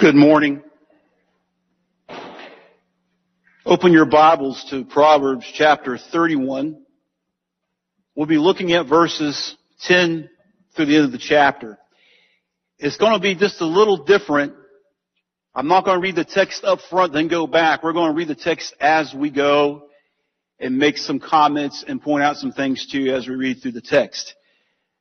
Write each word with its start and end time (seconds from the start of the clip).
Good 0.00 0.14
morning. 0.14 0.62
Open 3.66 3.92
your 3.92 4.06
Bibles 4.06 4.64
to 4.70 4.84
Proverbs 4.84 5.44
chapter 5.52 5.98
31. 5.98 6.80
We'll 8.14 8.26
be 8.26 8.38
looking 8.38 8.72
at 8.74 8.86
verses 8.86 9.56
10 9.80 10.30
through 10.76 10.86
the 10.86 10.94
end 10.94 11.06
of 11.06 11.10
the 11.10 11.18
chapter. 11.18 11.78
It's 12.78 12.96
going 12.96 13.14
to 13.14 13.18
be 13.18 13.34
just 13.34 13.60
a 13.60 13.66
little 13.66 14.04
different. 14.04 14.54
I'm 15.52 15.66
not 15.66 15.84
going 15.84 15.96
to 15.96 16.00
read 16.00 16.14
the 16.14 16.24
text 16.24 16.62
up 16.62 16.78
front, 16.88 17.12
then 17.12 17.26
go 17.26 17.48
back. 17.48 17.82
We're 17.82 17.92
going 17.92 18.12
to 18.12 18.16
read 18.16 18.28
the 18.28 18.36
text 18.36 18.74
as 18.78 19.12
we 19.12 19.30
go 19.30 19.88
and 20.60 20.78
make 20.78 20.96
some 20.98 21.18
comments 21.18 21.84
and 21.88 22.00
point 22.00 22.22
out 22.22 22.36
some 22.36 22.52
things 22.52 22.86
to 22.92 23.00
you 23.00 23.16
as 23.16 23.26
we 23.26 23.34
read 23.34 23.62
through 23.62 23.72
the 23.72 23.80
text. 23.80 24.32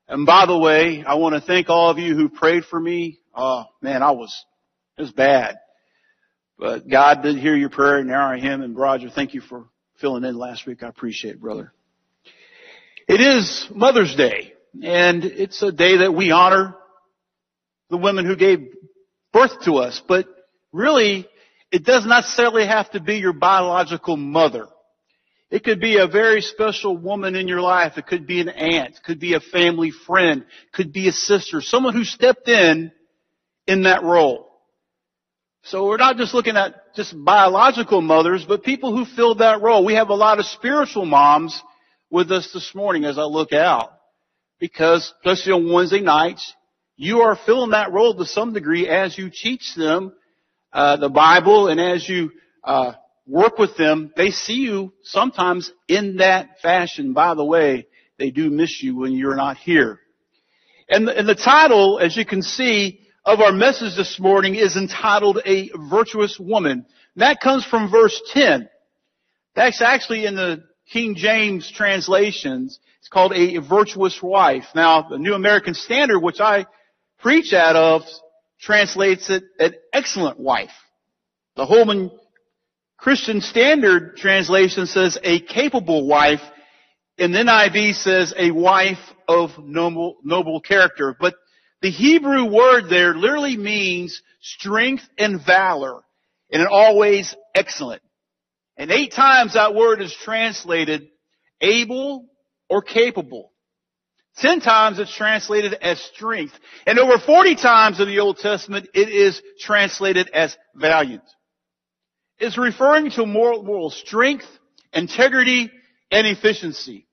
And 0.07 0.25
by 0.25 0.47
the 0.47 0.57
way, 0.57 1.03
I 1.05 1.15
want 1.15 1.35
to 1.35 1.41
thank 1.41 1.69
all 1.69 1.91
of 1.91 1.99
you 1.99 2.15
who 2.15 2.29
prayed 2.29 2.65
for 2.65 2.79
me. 2.79 3.19
Oh 3.35 3.65
man, 3.79 4.01
I 4.01 4.09
was, 4.09 4.35
it 4.97 5.01
was 5.01 5.11
bad. 5.11 5.57
But 6.57 6.87
God 6.87 7.21
did 7.21 7.37
hear 7.37 7.55
your 7.55 7.69
prayer 7.69 7.97
and 7.97 8.07
now 8.07 8.31
I 8.31 8.39
him 8.39 8.61
and 8.61 8.75
Roger, 8.75 9.09
thank 9.09 9.33
you 9.33 9.41
for 9.41 9.65
filling 10.01 10.23
in 10.23 10.35
last 10.35 10.65
week. 10.65 10.81
I 10.81 10.87
appreciate 10.87 11.35
it, 11.35 11.41
brother. 11.41 11.71
It 13.07 13.21
is 13.21 13.67
Mother's 13.73 14.15
Day 14.15 14.53
and 14.81 15.23
it's 15.23 15.61
a 15.61 15.71
day 15.71 15.97
that 15.97 16.13
we 16.13 16.31
honor 16.31 16.75
the 17.89 17.97
women 17.97 18.25
who 18.25 18.35
gave 18.35 18.73
birth 19.31 19.63
to 19.65 19.75
us, 19.75 20.01
but 20.07 20.27
really 20.73 21.27
it 21.71 21.85
does 21.85 22.05
not 22.05 22.21
necessarily 22.21 22.65
have 22.65 22.89
to 22.91 22.99
be 22.99 23.17
your 23.17 23.33
biological 23.33 24.17
mother. 24.17 24.67
It 25.49 25.63
could 25.63 25.79
be 25.79 25.97
a 25.97 26.07
very 26.07 26.41
special 26.41 26.97
woman 26.97 27.35
in 27.35 27.47
your 27.47 27.61
life. 27.61 27.93
It 27.97 28.07
could 28.07 28.27
be 28.27 28.41
an 28.41 28.49
aunt, 28.49 28.99
could 29.05 29.19
be 29.19 29.35
a 29.35 29.39
family 29.39 29.91
friend, 29.91 30.43
could 30.73 30.91
be 30.91 31.07
a 31.07 31.13
sister, 31.13 31.61
someone 31.61 31.93
who 31.93 32.03
stepped 32.03 32.49
in 32.49 32.91
in 33.67 33.83
that 33.83 34.03
role. 34.03 34.46
So 35.69 35.85
we're 35.85 35.97
not 35.97 36.15
just 36.15 36.33
looking 36.33 36.55
at 36.55 36.95
just 36.95 37.13
biological 37.25 37.99
mothers, 37.99 38.45
but 38.47 38.63
people 38.63 38.95
who 38.95 39.03
filled 39.03 39.39
that 39.39 39.61
role. 39.61 39.83
We 39.83 39.95
have 39.95 40.07
a 40.07 40.15
lot 40.15 40.39
of 40.39 40.45
spiritual 40.45 41.03
moms 41.03 41.61
with 42.09 42.31
us 42.31 42.49
this 42.53 42.73
morning 42.73 43.03
as 43.03 43.17
I 43.17 43.23
look 43.23 43.51
out. 43.51 43.91
Because, 44.59 45.13
especially 45.19 45.51
on 45.51 45.73
Wednesday 45.73 45.99
nights, 45.99 46.53
you 46.95 47.19
are 47.19 47.37
filling 47.45 47.71
that 47.71 47.91
role 47.91 48.15
to 48.15 48.25
some 48.25 48.53
degree 48.53 48.87
as 48.87 49.17
you 49.17 49.29
teach 49.29 49.75
them 49.75 50.13
uh, 50.71 50.95
the 50.95 51.09
Bible 51.09 51.67
and 51.67 51.81
as 51.81 52.07
you 52.07 52.31
uh, 52.63 52.93
work 53.27 53.57
with 53.57 53.75
them, 53.75 54.13
they 54.15 54.31
see 54.31 54.59
you 54.59 54.93
sometimes 55.03 55.69
in 55.89 56.17
that 56.17 56.61
fashion. 56.61 57.11
By 57.11 57.33
the 57.33 57.43
way, 57.43 57.87
they 58.17 58.31
do 58.31 58.49
miss 58.49 58.81
you 58.81 58.95
when 58.95 59.11
you're 59.11 59.35
not 59.35 59.57
here. 59.57 59.99
And 60.87 61.05
the, 61.05 61.17
and 61.17 61.27
the 61.27 61.35
title, 61.35 61.99
as 61.99 62.15
you 62.15 62.25
can 62.25 62.41
see, 62.41 63.01
of 63.27 63.41
our 63.41 63.51
message 63.51 63.97
this 63.97 64.21
morning 64.21 64.55
is 64.55 64.77
entitled 64.77 65.41
A 65.45 65.69
Virtuous 65.89 66.39
Woman. 66.39 66.85
That 67.17 67.41
comes 67.41 67.65
from 67.65 67.91
verse 67.91 68.21
10. 68.31 68.69
That's 69.53 69.81
actually 69.81 70.25
in 70.25 70.35
the 70.35 70.63
King 70.89 71.15
James 71.15 71.69
translations. 71.69 72.79
It's 72.99 73.09
called 73.09 73.33
A 73.33 73.57
Virtuous 73.57 74.23
Wife. 74.23 74.63
Now, 74.73 75.09
the 75.09 75.17
New 75.17 75.33
American 75.33 75.73
Standard, 75.73 76.21
which 76.21 76.39
I 76.39 76.67
preach 77.19 77.51
out 77.51 77.75
of, 77.75 78.03
translates 78.61 79.29
it 79.29 79.43
an 79.59 79.73
excellent 79.91 80.39
wife. 80.39 80.71
The 81.57 81.65
Holman 81.65 82.11
Christian 82.95 83.41
Standard 83.41 84.15
Translation 84.15 84.85
says 84.85 85.17
a 85.21 85.41
capable 85.41 86.07
wife, 86.07 86.41
and 87.17 87.35
then 87.35 87.47
NIV 87.47 87.95
says 87.95 88.33
a 88.37 88.51
wife 88.51 88.99
of 89.27 89.49
noble, 89.59 90.15
noble 90.23 90.61
character. 90.61 91.13
But 91.19 91.35
the 91.81 91.91
Hebrew 91.91 92.45
word 92.45 92.89
there 92.89 93.15
literally 93.15 93.57
means 93.57 94.21
strength 94.41 95.03
and 95.17 95.43
valor, 95.45 96.01
and 96.51 96.67
always 96.67 97.35
excellent. 97.53 98.01
And 98.77 98.91
eight 98.91 99.11
times 99.11 99.53
that 99.53 99.75
word 99.75 100.01
is 100.01 100.13
translated 100.13 101.09
able 101.61 102.27
or 102.69 102.81
capable. 102.81 103.51
Ten 104.37 104.59
times 104.61 104.99
it's 104.99 105.15
translated 105.15 105.73
as 105.73 105.99
strength. 105.99 106.53
And 106.85 106.99
over 106.99 107.17
40 107.17 107.55
times 107.55 107.99
in 107.99 108.07
the 108.07 108.19
Old 108.19 108.37
Testament 108.37 108.87
it 108.93 109.09
is 109.09 109.41
translated 109.59 110.29
as 110.29 110.55
valiant 110.75 111.23
It's 112.37 112.57
referring 112.57 113.09
to 113.11 113.25
moral, 113.25 113.63
moral 113.63 113.89
strength, 113.89 114.45
integrity, 114.93 115.71
and 116.11 116.27
efficiency. 116.27 117.06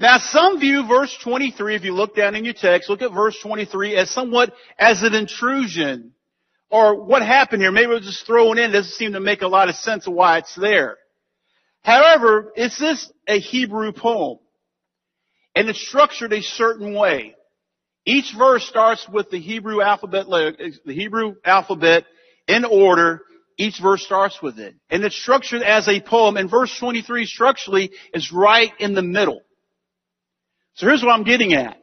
Now 0.00 0.16
some 0.16 0.58
view 0.58 0.86
verse 0.88 1.14
23, 1.22 1.76
if 1.76 1.84
you 1.84 1.92
look 1.92 2.16
down 2.16 2.34
in 2.34 2.46
your 2.46 2.54
text, 2.54 2.88
look 2.88 3.02
at 3.02 3.12
verse 3.12 3.38
23 3.42 3.96
as 3.96 4.10
somewhat 4.10 4.54
as 4.78 5.02
an 5.02 5.14
intrusion. 5.14 6.12
Or 6.70 7.04
what 7.04 7.20
happened 7.20 7.60
here? 7.60 7.70
Maybe 7.70 7.88
we're 7.88 8.00
just 8.00 8.26
throwing 8.26 8.56
in. 8.56 8.70
It 8.70 8.72
doesn't 8.72 8.92
seem 8.92 9.12
to 9.12 9.20
make 9.20 9.42
a 9.42 9.48
lot 9.48 9.68
of 9.68 9.74
sense 9.74 10.06
of 10.06 10.14
why 10.14 10.38
it's 10.38 10.54
there. 10.54 10.96
However, 11.82 12.50
is 12.56 12.78
this 12.78 13.12
a 13.28 13.38
Hebrew 13.38 13.92
poem? 13.92 14.38
And 15.54 15.68
it's 15.68 15.86
structured 15.86 16.32
a 16.32 16.40
certain 16.40 16.94
way. 16.94 17.34
Each 18.06 18.32
verse 18.36 18.66
starts 18.66 19.06
with 19.06 19.28
the 19.28 19.38
Hebrew 19.38 19.82
alphabet, 19.82 20.26
the 20.28 20.94
Hebrew 20.94 21.34
alphabet 21.44 22.06
in 22.48 22.64
order, 22.64 23.20
each 23.58 23.78
verse 23.82 24.02
starts 24.02 24.40
with 24.40 24.58
it. 24.58 24.74
And 24.88 25.04
it's 25.04 25.20
structured 25.20 25.62
as 25.62 25.88
a 25.88 26.00
poem. 26.00 26.38
And 26.38 26.48
verse 26.48 26.74
23 26.78 27.26
structurally 27.26 27.90
is 28.14 28.32
right 28.32 28.72
in 28.78 28.94
the 28.94 29.02
middle. 29.02 29.42
So 30.74 30.86
here's 30.86 31.02
what 31.02 31.12
I'm 31.12 31.24
getting 31.24 31.52
at. 31.52 31.76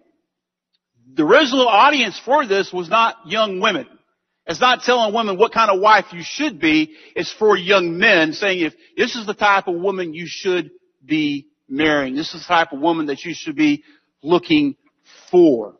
The 1.13 1.23
original 1.23 1.67
audience 1.67 2.19
for 2.23 2.45
this 2.45 2.71
was 2.71 2.89
not 2.89 3.15
young 3.25 3.59
women. 3.59 3.87
It's 4.45 4.61
not 4.61 4.83
telling 4.83 5.13
women 5.13 5.37
what 5.37 5.53
kind 5.53 5.69
of 5.69 5.81
wife 5.81 6.05
you 6.13 6.21
should 6.23 6.59
be. 6.59 6.95
It's 7.15 7.33
for 7.33 7.57
young 7.57 7.97
men 7.97 8.33
saying 8.33 8.61
if 8.61 8.73
this 8.95 9.15
is 9.15 9.25
the 9.25 9.33
type 9.33 9.67
of 9.67 9.75
woman 9.75 10.13
you 10.13 10.25
should 10.25 10.71
be 11.03 11.47
marrying. 11.67 12.15
This 12.15 12.33
is 12.33 12.41
the 12.41 12.47
type 12.47 12.71
of 12.71 12.79
woman 12.79 13.07
that 13.07 13.23
you 13.25 13.33
should 13.33 13.55
be 13.55 13.83
looking 14.23 14.75
for. 15.29 15.75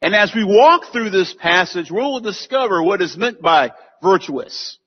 And 0.00 0.14
as 0.14 0.34
we 0.34 0.44
walk 0.44 0.92
through 0.92 1.10
this 1.10 1.34
passage, 1.34 1.90
we'll 1.90 2.20
discover 2.20 2.82
what 2.82 3.02
is 3.02 3.16
meant 3.16 3.40
by 3.42 3.72
virtuous. 4.02 4.78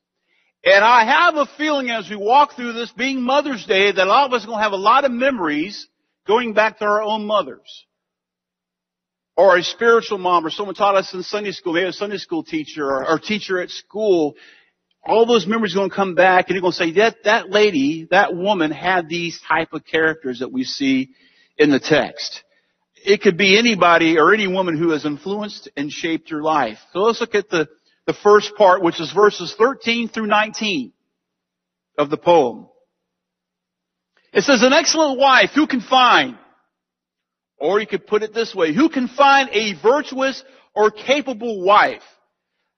And 0.63 0.83
I 0.83 1.05
have 1.05 1.35
a 1.35 1.45
feeling 1.57 1.89
as 1.89 2.09
we 2.09 2.15
walk 2.15 2.55
through 2.55 2.73
this 2.73 2.91
being 2.91 3.21
Mother's 3.21 3.65
Day 3.65 3.91
that 3.91 4.05
a 4.05 4.09
lot 4.09 4.25
of 4.25 4.33
us 4.33 4.43
are 4.43 4.47
going 4.47 4.59
to 4.59 4.63
have 4.63 4.73
a 4.73 4.75
lot 4.75 5.05
of 5.05 5.11
memories 5.11 5.87
going 6.27 6.53
back 6.53 6.79
to 6.79 6.85
our 6.85 7.01
own 7.01 7.25
mothers. 7.25 7.85
Or 9.35 9.57
a 9.57 9.63
spiritual 9.63 10.17
mom 10.17 10.45
or 10.45 10.49
someone 10.49 10.75
taught 10.75 10.95
us 10.95 11.13
in 11.13 11.21
Sunday 11.23 11.51
school, 11.51 11.73
maybe 11.73 11.87
a 11.87 11.93
Sunday 11.93 12.17
school 12.17 12.43
teacher 12.43 12.85
or, 12.85 13.07
or 13.07 13.19
teacher 13.19 13.59
at 13.59 13.69
school. 13.69 14.35
All 15.05 15.25
those 15.25 15.45
memories 15.45 15.75
are 15.75 15.79
going 15.79 15.89
to 15.91 15.95
come 15.95 16.15
back 16.15 16.47
and 16.47 16.55
you're 16.55 16.61
going 16.61 16.73
to 16.73 16.77
say, 16.77 16.91
that, 16.93 17.17
that 17.23 17.49
lady, 17.49 18.07
that 18.09 18.35
woman 18.35 18.71
had 18.71 19.07
these 19.07 19.39
type 19.47 19.73
of 19.73 19.85
characters 19.85 20.39
that 20.39 20.51
we 20.51 20.63
see 20.63 21.09
in 21.57 21.69
the 21.69 21.79
text. 21.79 22.43
It 23.05 23.21
could 23.21 23.37
be 23.37 23.57
anybody 23.57 24.17
or 24.17 24.33
any 24.33 24.47
woman 24.47 24.77
who 24.77 24.89
has 24.89 25.05
influenced 25.05 25.69
and 25.77 25.91
shaped 25.91 26.31
your 26.31 26.41
life. 26.41 26.79
So 26.93 26.99
let's 26.99 27.21
look 27.21 27.35
at 27.35 27.49
the 27.49 27.67
the 28.07 28.13
first 28.23 28.55
part, 28.55 28.81
which 28.81 28.99
is 29.01 29.11
verses 29.11 29.53
13 29.57 30.07
through 30.07 30.27
19 30.27 30.93
of 31.97 32.09
the 32.09 32.17
poem. 32.17 32.69
It 34.33 34.43
says, 34.43 34.61
an 34.61 34.73
excellent 34.73 35.19
wife 35.19 35.51
who 35.55 35.67
can 35.67 35.81
find, 35.81 36.37
or 37.57 37.79
you 37.79 37.87
could 37.87 38.05
put 38.05 38.23
it 38.23 38.33
this 38.33 38.53
way, 38.53 38.73
who 38.73 38.89
can 38.89 39.07
find 39.07 39.49
a 39.51 39.73
virtuous 39.81 40.43
or 40.75 40.91
capable 40.91 41.63
wife? 41.63 42.03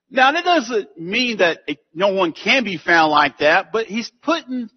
Now 0.10 0.32
that 0.32 0.44
doesn't 0.44 0.98
mean 0.98 1.38
that 1.38 1.60
no 1.94 2.14
one 2.14 2.32
can 2.34 2.64
be 2.64 2.78
found 2.78 3.12
like 3.12 3.40
that, 3.40 3.72
but 3.72 3.88
he's 3.88 4.12
putting 4.24 4.70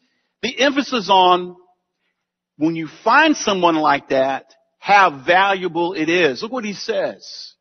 the 0.43 0.59
emphasis 0.59 1.09
on 1.11 1.57
when 2.57 2.75
you 2.75 2.89
find 3.03 3.37
someone 3.37 3.77
like 3.77 4.11
that, 4.11 4.55
how 4.79 5.23
valuable 5.25 5.95
it 5.95 6.09
is. 6.09 6.43
Look 6.43 6.53
what 6.53 6.65
he 6.65 6.75
says. 6.75 7.55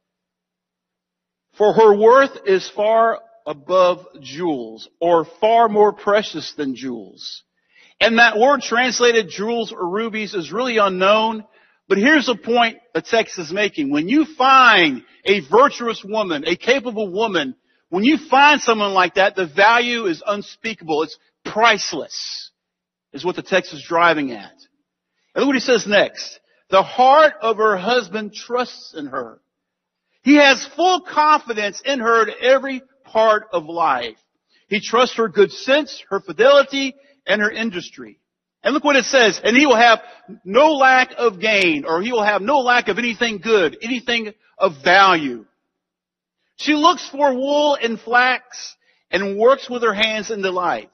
For 1.57 1.73
her 1.73 1.95
worth 1.95 2.45
is 2.45 2.69
far 2.69 3.19
above 3.45 4.05
jewels, 4.19 4.89
or 4.99 5.25
far 5.39 5.69
more 5.69 5.93
precious 5.93 6.53
than 6.53 6.75
jewels. 6.75 7.43
And 8.01 8.17
that 8.17 8.37
word 8.37 8.61
translated 8.61 9.29
jewels 9.29 9.71
or 9.71 9.87
rubies 9.87 10.33
is 10.33 10.51
really 10.51 10.77
unknown, 10.77 11.45
but 11.87 11.99
here's 11.99 12.25
the 12.25 12.35
point 12.35 12.79
the 12.95 13.01
text 13.01 13.37
is 13.37 13.53
making. 13.53 13.91
When 13.91 14.09
you 14.09 14.25
find 14.25 15.03
a 15.23 15.41
virtuous 15.41 16.03
woman, 16.03 16.43
a 16.47 16.55
capable 16.55 17.11
woman, 17.11 17.55
when 17.89 18.03
you 18.03 18.17
find 18.17 18.59
someone 18.59 18.93
like 18.93 19.15
that, 19.15 19.35
the 19.35 19.45
value 19.45 20.05
is 20.07 20.23
unspeakable. 20.25 21.03
It's 21.03 21.17
priceless, 21.45 22.49
is 23.13 23.23
what 23.23 23.35
the 23.35 23.43
text 23.43 23.71
is 23.71 23.83
driving 23.87 24.31
at. 24.31 24.51
And 25.35 25.43
look 25.43 25.47
what 25.47 25.55
he 25.55 25.59
says 25.59 25.85
next. 25.85 26.39
The 26.71 26.81
heart 26.81 27.33
of 27.39 27.57
her 27.57 27.77
husband 27.77 28.33
trusts 28.33 28.95
in 28.97 29.07
her. 29.07 29.41
He 30.23 30.37
has 30.37 30.67
full 30.75 31.01
confidence 31.01 31.81
in 31.85 31.99
her 31.99 32.27
at 32.27 32.37
every 32.41 32.81
part 33.03 33.47
of 33.53 33.65
life. 33.65 34.17
He 34.71 34.79
trusts 34.79 35.17
her 35.17 35.27
good 35.27 35.51
sense, 35.51 36.01
her 36.09 36.21
fidelity, 36.21 36.95
and 37.27 37.41
her 37.41 37.51
industry. 37.51 38.21
And 38.63 38.73
look 38.73 38.85
what 38.85 38.95
it 38.95 39.03
says, 39.03 39.37
and 39.43 39.57
he 39.57 39.65
will 39.65 39.75
have 39.75 39.99
no 40.45 40.75
lack 40.75 41.11
of 41.17 41.41
gain, 41.41 41.83
or 41.83 42.01
he 42.01 42.13
will 42.13 42.23
have 42.23 42.41
no 42.41 42.59
lack 42.59 42.87
of 42.87 42.97
anything 42.97 43.39
good, 43.39 43.77
anything 43.81 44.33
of 44.57 44.81
value. 44.81 45.45
She 46.55 46.73
looks 46.73 47.05
for 47.09 47.33
wool 47.33 47.75
and 47.75 47.99
flax 47.99 48.77
and 49.11 49.37
works 49.37 49.69
with 49.69 49.83
her 49.83 49.93
hands 49.93 50.31
in 50.31 50.41
delight. 50.41 50.89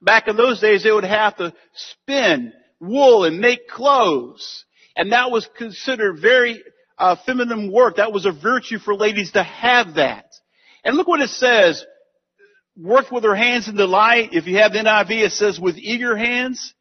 Back 0.00 0.28
in 0.28 0.36
those 0.36 0.60
days, 0.60 0.84
they 0.84 0.92
would 0.92 1.02
have 1.02 1.36
to 1.38 1.52
spin 1.74 2.52
wool 2.78 3.24
and 3.24 3.40
make 3.40 3.66
clothes. 3.66 4.64
And 4.94 5.10
that 5.10 5.32
was 5.32 5.48
considered 5.58 6.20
very 6.20 6.62
uh, 6.96 7.16
feminine 7.26 7.72
work. 7.72 7.96
That 7.96 8.12
was 8.12 8.24
a 8.24 8.30
virtue 8.30 8.78
for 8.78 8.94
ladies 8.94 9.32
to 9.32 9.42
have 9.42 9.94
that. 9.94 10.26
And 10.84 10.96
look 10.96 11.08
what 11.08 11.20
it 11.20 11.30
says. 11.30 11.84
Worked 12.80 13.10
with 13.10 13.24
her 13.24 13.34
hands 13.34 13.68
in 13.68 13.76
delight. 13.76 14.30
If 14.32 14.46
you 14.46 14.58
have 14.58 14.72
the 14.72 14.78
NIV, 14.78 15.26
it 15.26 15.32
says 15.32 15.58
with 15.58 15.76
eager 15.76 16.16
hands. 16.16 16.74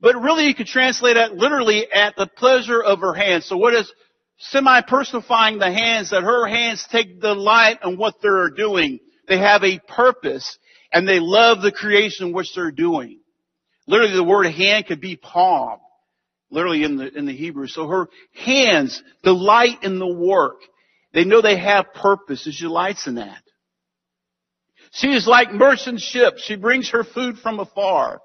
But 0.00 0.16
really 0.16 0.46
you 0.46 0.54
could 0.54 0.66
translate 0.66 1.14
that 1.14 1.34
literally 1.34 1.90
at 1.90 2.16
the 2.16 2.26
pleasure 2.26 2.82
of 2.82 3.00
her 3.00 3.14
hands. 3.14 3.46
So 3.46 3.56
what 3.56 3.72
is 3.74 3.90
semi-personifying 4.38 5.58
the 5.58 5.72
hands 5.72 6.10
that 6.10 6.22
her 6.22 6.46
hands 6.46 6.86
take 6.90 7.20
delight 7.20 7.78
in 7.84 7.96
what 7.96 8.16
they're 8.20 8.50
doing. 8.50 8.98
They 9.28 9.38
have 9.38 9.62
a 9.62 9.78
purpose 9.78 10.58
and 10.92 11.08
they 11.08 11.20
love 11.20 11.62
the 11.62 11.72
creation 11.72 12.32
which 12.32 12.54
they're 12.54 12.72
doing. 12.72 13.20
Literally 13.86 14.14
the 14.14 14.24
word 14.24 14.46
hand 14.46 14.86
could 14.86 15.00
be 15.00 15.16
palm. 15.16 15.78
Literally 16.50 16.84
in 16.84 16.96
the, 16.96 17.16
in 17.16 17.24
the 17.24 17.32
Hebrew. 17.32 17.66
So 17.66 17.86
her 17.86 18.08
hands 18.34 19.02
delight 19.22 19.82
in 19.82 19.98
the 19.98 20.12
work. 20.12 20.56
They 21.14 21.24
know 21.24 21.40
they 21.40 21.58
have 21.58 21.94
purpose 21.94 22.42
she 22.42 22.64
delights 22.64 23.06
in 23.06 23.14
that. 23.14 23.42
She 24.92 25.08
is 25.08 25.26
like 25.26 25.52
merchant 25.52 26.00
ships. 26.00 26.42
She 26.42 26.56
brings 26.56 26.90
her 26.90 27.02
food 27.02 27.38
from 27.38 27.58
afar. 27.58 28.20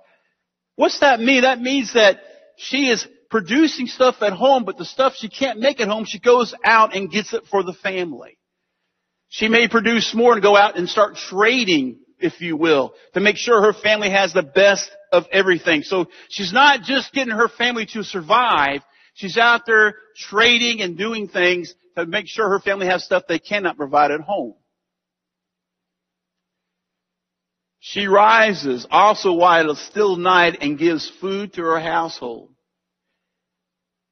What's 0.75 0.99
that 0.99 1.19
mean? 1.19 1.41
That 1.41 1.61
means 1.61 1.93
that 1.93 2.19
she 2.57 2.89
is 2.89 3.07
producing 3.29 3.87
stuff 3.87 4.17
at 4.21 4.33
home, 4.33 4.65
but 4.65 4.77
the 4.77 4.85
stuff 4.85 5.15
she 5.15 5.29
can't 5.29 5.59
make 5.59 5.79
at 5.79 5.87
home, 5.87 6.05
she 6.05 6.19
goes 6.19 6.53
out 6.63 6.95
and 6.95 7.09
gets 7.09 7.33
it 7.33 7.43
for 7.49 7.63
the 7.63 7.73
family. 7.73 8.37
She 9.29 9.47
may 9.47 9.67
produce 9.67 10.13
more 10.13 10.33
and 10.33 10.41
go 10.41 10.55
out 10.55 10.77
and 10.77 10.89
start 10.89 11.15
trading, 11.15 11.99
if 12.19 12.41
you 12.41 12.57
will, 12.57 12.93
to 13.13 13.21
make 13.21 13.37
sure 13.37 13.61
her 13.61 13.73
family 13.73 14.09
has 14.09 14.33
the 14.33 14.43
best 14.43 14.89
of 15.11 15.25
everything. 15.31 15.83
So 15.83 16.07
she's 16.29 16.53
not 16.53 16.81
just 16.81 17.13
getting 17.13 17.33
her 17.33 17.49
family 17.49 17.85
to 17.93 18.03
survive, 18.03 18.81
she's 19.13 19.37
out 19.37 19.65
there 19.65 19.95
trading 20.17 20.81
and 20.81 20.97
doing 20.97 21.27
things 21.29 21.73
to 21.95 22.05
make 22.05 22.27
sure 22.27 22.49
her 22.49 22.59
family 22.59 22.87
has 22.87 23.03
stuff 23.03 23.23
they 23.27 23.39
cannot 23.39 23.77
provide 23.77 24.11
at 24.11 24.21
home. 24.21 24.53
She 27.79 28.07
rises 28.07 28.87
also 28.89 29.33
while 29.33 29.71
it's 29.71 29.85
still 29.85 30.15
night 30.15 30.57
and 30.61 30.77
gives 30.77 31.09
food 31.21 31.53
to 31.53 31.61
her 31.61 31.79
household. 31.79 32.49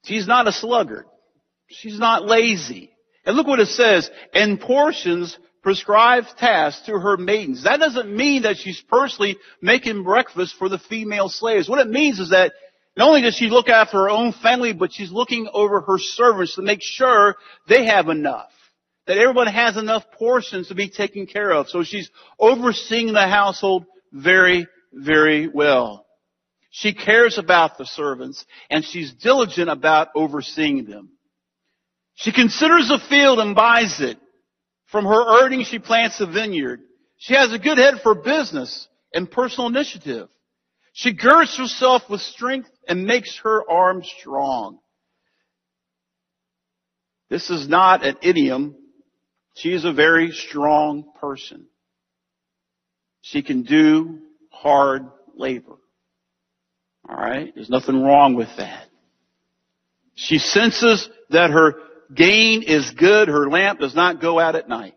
She's 0.04 0.28
not 0.28 0.48
a 0.48 0.52
sluggard. 0.52 1.06
She's 1.68 2.00
not 2.00 2.26
lazy. 2.26 2.92
And 3.26 3.36
look 3.36 3.48
what 3.48 3.60
it 3.60 3.70
says, 3.70 4.10
and 4.34 4.60
portions 4.60 5.38
prescribed 5.64 6.28
tasks 6.38 6.86
to 6.86 7.00
her 7.00 7.18
maidens. 7.18 7.64
That 7.64 7.80
doesn't 7.80 8.16
mean 8.16 8.44
that 8.44 8.58
she's 8.58 8.80
personally 8.82 9.38
making 9.62 10.04
breakfast 10.04 10.56
for 10.60 10.70
the 10.70 10.78
female 10.78 11.28
slaves. 11.28 11.68
What 11.68 11.80
it 11.80 11.90
means 11.90 12.20
is 12.20 12.30
that 12.30 12.54
not 12.96 13.08
only 13.08 13.24
does 13.24 13.36
she 13.36 13.48
look 13.48 13.68
after 13.68 13.98
her 13.98 14.10
own 14.10 14.32
family, 14.32 14.74
but 14.74 14.94
she's 14.94 15.12
looking 15.12 15.50
over 15.52 15.82
her 15.82 15.98
servants 15.98 16.56
to 16.56 16.62
make 16.62 16.84
sure 16.84 17.36
they 17.68 17.86
have 17.86 18.10
enough. 18.10 18.52
That 19.08 19.18
everyone 19.18 19.48
has 19.48 19.78
enough 19.78 20.04
portions 20.12 20.70
to 20.70 20.76
be 20.76 20.90
taken 20.90 21.28
care 21.28 21.52
of. 21.52 21.70
So 21.70 21.84
she's 21.84 22.10
overseeing 22.40 23.14
the 23.14 23.28
household 23.28 23.86
very, 24.12 24.68
very 24.92 25.48
well. 25.48 26.06
She 26.72 26.94
cares 26.94 27.38
about 27.38 27.78
the 27.78 27.86
servants 27.86 28.46
and 28.70 28.84
she's 28.84 29.14
diligent 29.14 29.70
about 29.70 30.10
overseeing 30.16 30.86
them. 30.86 31.12
She 32.16 32.32
considers 32.32 32.90
a 32.90 33.00
field 33.10 33.40
and 33.40 33.56
buys 33.56 34.02
it. 34.02 34.18
From 34.88 35.06
her 35.06 35.44
earnings, 35.44 35.68
she 35.68 35.80
plants 35.80 36.20
a 36.20 36.26
vineyard. 36.26 36.82
She 37.18 37.34
has 37.34 37.54
a 37.54 37.60
good 37.60 37.78
head 37.78 37.96
for 38.04 38.16
business 38.16 38.88
and 39.14 39.30
personal 39.30 39.70
initiative. 39.70 40.30
She 40.94 41.14
girds 41.14 41.58
herself 41.58 42.04
with 42.10 42.22
strength 42.22 42.70
and 42.88 43.06
makes 43.06 43.38
her 43.44 43.70
arms 43.70 44.12
strong. 44.20 44.80
This 47.30 47.50
is 47.50 47.68
not 47.68 48.06
an 48.06 48.18
idiom. 48.22 48.76
She 49.56 49.74
is 49.74 49.86
a 49.86 49.94
very 49.94 50.32
strong 50.32 51.12
person. 51.20 51.68
She 53.22 53.42
can 53.42 53.64
do 53.64 54.20
hard 54.52 55.08
labor. 55.36 55.78
Alright? 57.10 57.54
There's 57.56 57.70
nothing 57.70 58.04
wrong 58.04 58.36
with 58.36 58.50
that. 58.58 58.88
She 60.16 60.40
senses 60.40 61.10
that 61.30 61.52
her 61.52 61.76
gain 62.14 62.64
is 62.64 62.92
good. 62.92 63.28
Her 63.28 63.50
lamp 63.50 63.80
does 63.80 63.96
not 63.96 64.22
go 64.22 64.40
out 64.40 64.56
at 64.56 64.70
night. 64.70 64.96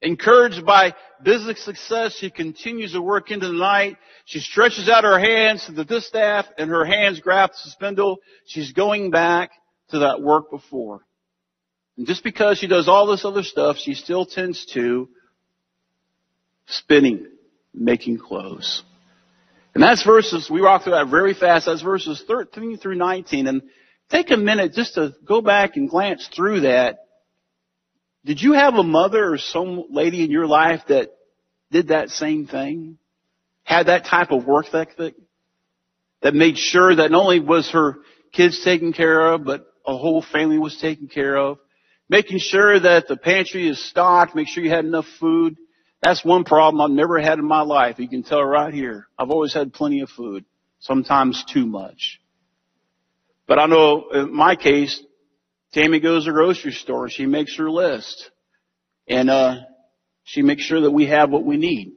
Encouraged 0.00 0.64
by 0.64 0.94
business 1.22 1.64
success, 1.64 2.14
she 2.14 2.30
continues 2.30 2.92
to 2.92 3.00
work 3.00 3.30
into 3.30 3.48
the 3.48 3.54
night. 3.54 3.96
She 4.26 4.38
stretches 4.40 4.88
out 4.88 5.04
her 5.04 5.18
hands 5.18 5.66
to 5.66 5.72
the 5.72 5.84
distaff 5.84 6.46
and 6.58 6.70
her 6.70 6.84
hands 6.84 7.20
grasp 7.20 7.54
the 7.64 7.70
spindle. 7.70 8.18
She's 8.46 8.72
going 8.72 9.10
back 9.10 9.50
to 9.90 10.00
that 10.00 10.22
work 10.22 10.50
before. 10.50 11.00
And 11.96 12.06
just 12.06 12.24
because 12.24 12.58
she 12.58 12.66
does 12.66 12.88
all 12.88 13.06
this 13.06 13.24
other 13.24 13.42
stuff, 13.42 13.76
she 13.78 13.94
still 13.94 14.26
tends 14.26 14.66
to 14.74 15.08
spinning, 16.66 17.26
making 17.72 18.18
clothes. 18.18 18.82
And 19.74 19.82
that's 19.82 20.04
verses, 20.04 20.48
we 20.50 20.62
walk 20.62 20.84
through 20.84 20.92
that 20.92 21.08
very 21.08 21.34
fast. 21.34 21.66
That's 21.66 21.82
verses 21.82 22.22
13 22.26 22.78
through 22.78 22.94
19. 22.96 23.46
And 23.46 23.62
take 24.08 24.30
a 24.30 24.36
minute 24.36 24.72
just 24.72 24.94
to 24.94 25.14
go 25.24 25.40
back 25.40 25.76
and 25.76 25.88
glance 25.88 26.28
through 26.34 26.60
that. 26.60 27.00
Did 28.24 28.40
you 28.40 28.52
have 28.52 28.74
a 28.74 28.82
mother 28.82 29.32
or 29.32 29.38
some 29.38 29.84
lady 29.90 30.24
in 30.24 30.30
your 30.30 30.46
life 30.46 30.82
that 30.88 31.10
did 31.70 31.88
that 31.88 32.08
same 32.10 32.46
thing? 32.46 32.98
Had 33.64 33.86
that 33.88 34.06
type 34.06 34.30
of 34.30 34.46
work 34.46 34.66
ethic? 34.72 35.14
That 36.22 36.34
made 36.34 36.56
sure 36.56 36.94
that 36.94 37.10
not 37.10 37.22
only 37.22 37.40
was 37.40 37.70
her 37.72 37.96
kids 38.32 38.64
taken 38.64 38.92
care 38.92 39.32
of, 39.32 39.44
but 39.44 39.66
a 39.86 39.94
whole 39.94 40.22
family 40.22 40.58
was 40.58 40.78
taken 40.78 41.08
care 41.08 41.36
of. 41.36 41.58
Making 42.08 42.38
sure 42.38 42.78
that 42.78 43.08
the 43.08 43.16
pantry 43.16 43.68
is 43.68 43.82
stocked, 43.82 44.34
make 44.34 44.48
sure 44.48 44.62
you 44.62 44.70
had 44.70 44.84
enough 44.84 45.06
food. 45.18 45.56
That's 46.02 46.24
one 46.24 46.44
problem 46.44 46.80
I've 46.80 46.94
never 46.94 47.18
had 47.18 47.38
in 47.38 47.46
my 47.46 47.62
life. 47.62 47.98
You 47.98 48.08
can 48.08 48.22
tell 48.22 48.44
right 48.44 48.74
here. 48.74 49.06
I've 49.18 49.30
always 49.30 49.54
had 49.54 49.72
plenty 49.72 50.00
of 50.00 50.10
food. 50.10 50.44
Sometimes 50.80 51.44
too 51.50 51.64
much. 51.64 52.20
But 53.46 53.58
I 53.58 53.66
know 53.66 54.10
in 54.10 54.34
my 54.34 54.54
case, 54.54 55.02
Tammy 55.72 56.00
goes 56.00 56.24
to 56.24 56.30
the 56.30 56.34
grocery 56.34 56.72
store. 56.72 57.08
She 57.08 57.24
makes 57.24 57.56
her 57.56 57.70
list. 57.70 58.30
And, 59.08 59.30
uh, 59.30 59.60
she 60.24 60.42
makes 60.42 60.62
sure 60.62 60.82
that 60.82 60.90
we 60.90 61.06
have 61.06 61.30
what 61.30 61.44
we 61.44 61.56
need. 61.56 61.92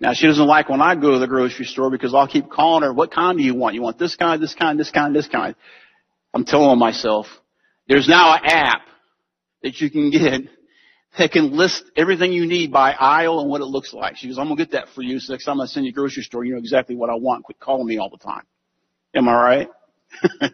Now 0.00 0.12
she 0.12 0.26
doesn't 0.26 0.46
like 0.46 0.68
when 0.68 0.82
I 0.82 0.94
go 0.94 1.12
to 1.12 1.18
the 1.18 1.26
grocery 1.26 1.64
store 1.64 1.90
because 1.90 2.14
I'll 2.14 2.28
keep 2.28 2.50
calling 2.50 2.82
her, 2.82 2.92
what 2.92 3.10
kind 3.10 3.38
do 3.38 3.44
you 3.44 3.54
want? 3.54 3.74
You 3.74 3.82
want 3.82 3.98
this 3.98 4.16
kind, 4.16 4.42
this 4.42 4.54
kind, 4.54 4.78
this 4.78 4.90
kind, 4.90 5.14
this 5.14 5.28
kind. 5.28 5.54
I'm 6.34 6.44
telling 6.44 6.78
myself, 6.78 7.26
there's 7.88 8.08
now 8.08 8.34
an 8.34 8.40
app 8.44 8.82
that 9.64 9.80
you 9.80 9.90
can 9.90 10.10
get 10.10 10.42
that 11.18 11.32
can 11.32 11.56
list 11.56 11.84
everything 11.96 12.32
you 12.32 12.46
need 12.46 12.70
by 12.72 12.92
aisle 12.92 13.40
and 13.40 13.48
what 13.48 13.60
it 13.60 13.66
looks 13.66 13.92
like. 13.92 14.16
She 14.16 14.28
goes, 14.28 14.38
I'm 14.38 14.46
gonna 14.46 14.56
get 14.56 14.72
that 14.72 14.88
for 14.94 15.02
you. 15.02 15.18
So 15.18 15.32
next 15.32 15.44
time 15.44 15.60
I 15.60 15.66
send 15.66 15.86
you 15.86 15.92
to 15.92 15.94
the 15.94 16.00
grocery 16.00 16.22
store, 16.22 16.44
you 16.44 16.52
know 16.52 16.58
exactly 16.58 16.94
what 16.94 17.08
I 17.08 17.14
want. 17.14 17.44
Quit 17.44 17.58
calling 17.58 17.86
me 17.86 17.98
all 17.98 18.10
the 18.10 18.18
time. 18.18 18.42
Am 19.14 19.28
I 19.28 19.34
right? 19.34 19.68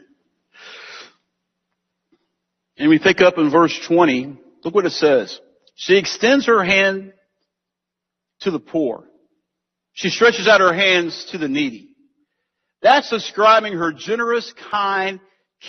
and 2.77 2.89
we 2.89 2.99
pick 2.99 3.21
up 3.21 3.37
in 3.37 3.51
verse 3.51 3.79
20. 3.89 4.39
Look 4.65 4.75
what 4.75 4.87
it 4.87 4.93
says. 4.93 5.41
She 5.75 5.97
extends 5.97 6.47
her 6.47 6.63
hand 6.63 7.15
to 8.41 8.51
the 8.51 8.61
poor. 8.61 9.05
She 9.93 10.11
stretches 10.11 10.47
out 10.47 10.61
her 10.61 10.75
hands 10.75 11.27
to 11.33 11.39
the 11.39 11.49
needy. 11.49 11.97
That's 12.83 13.11
describing 13.11 13.73
her 13.73 13.93
generous, 13.93 14.53
kind, 14.71 15.21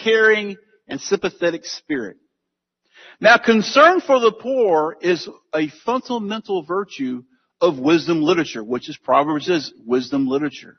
caring, 0.04 0.58
and 0.88 1.02
sympathetic 1.02 1.66
spirit. 1.66 2.18
Now 3.20 3.38
concern 3.38 4.02
for 4.02 4.20
the 4.20 4.32
poor 4.32 4.98
is 5.02 5.28
a 5.54 5.68
fundamental 5.86 6.64
virtue 6.64 7.24
of 7.60 7.78
wisdom 7.80 8.22
literature, 8.22 8.64
which 8.64 8.90
is 8.90 8.98
Proverbs 8.98 9.48
is 9.48 9.74
wisdom 9.86 10.28
literature. 10.28 10.78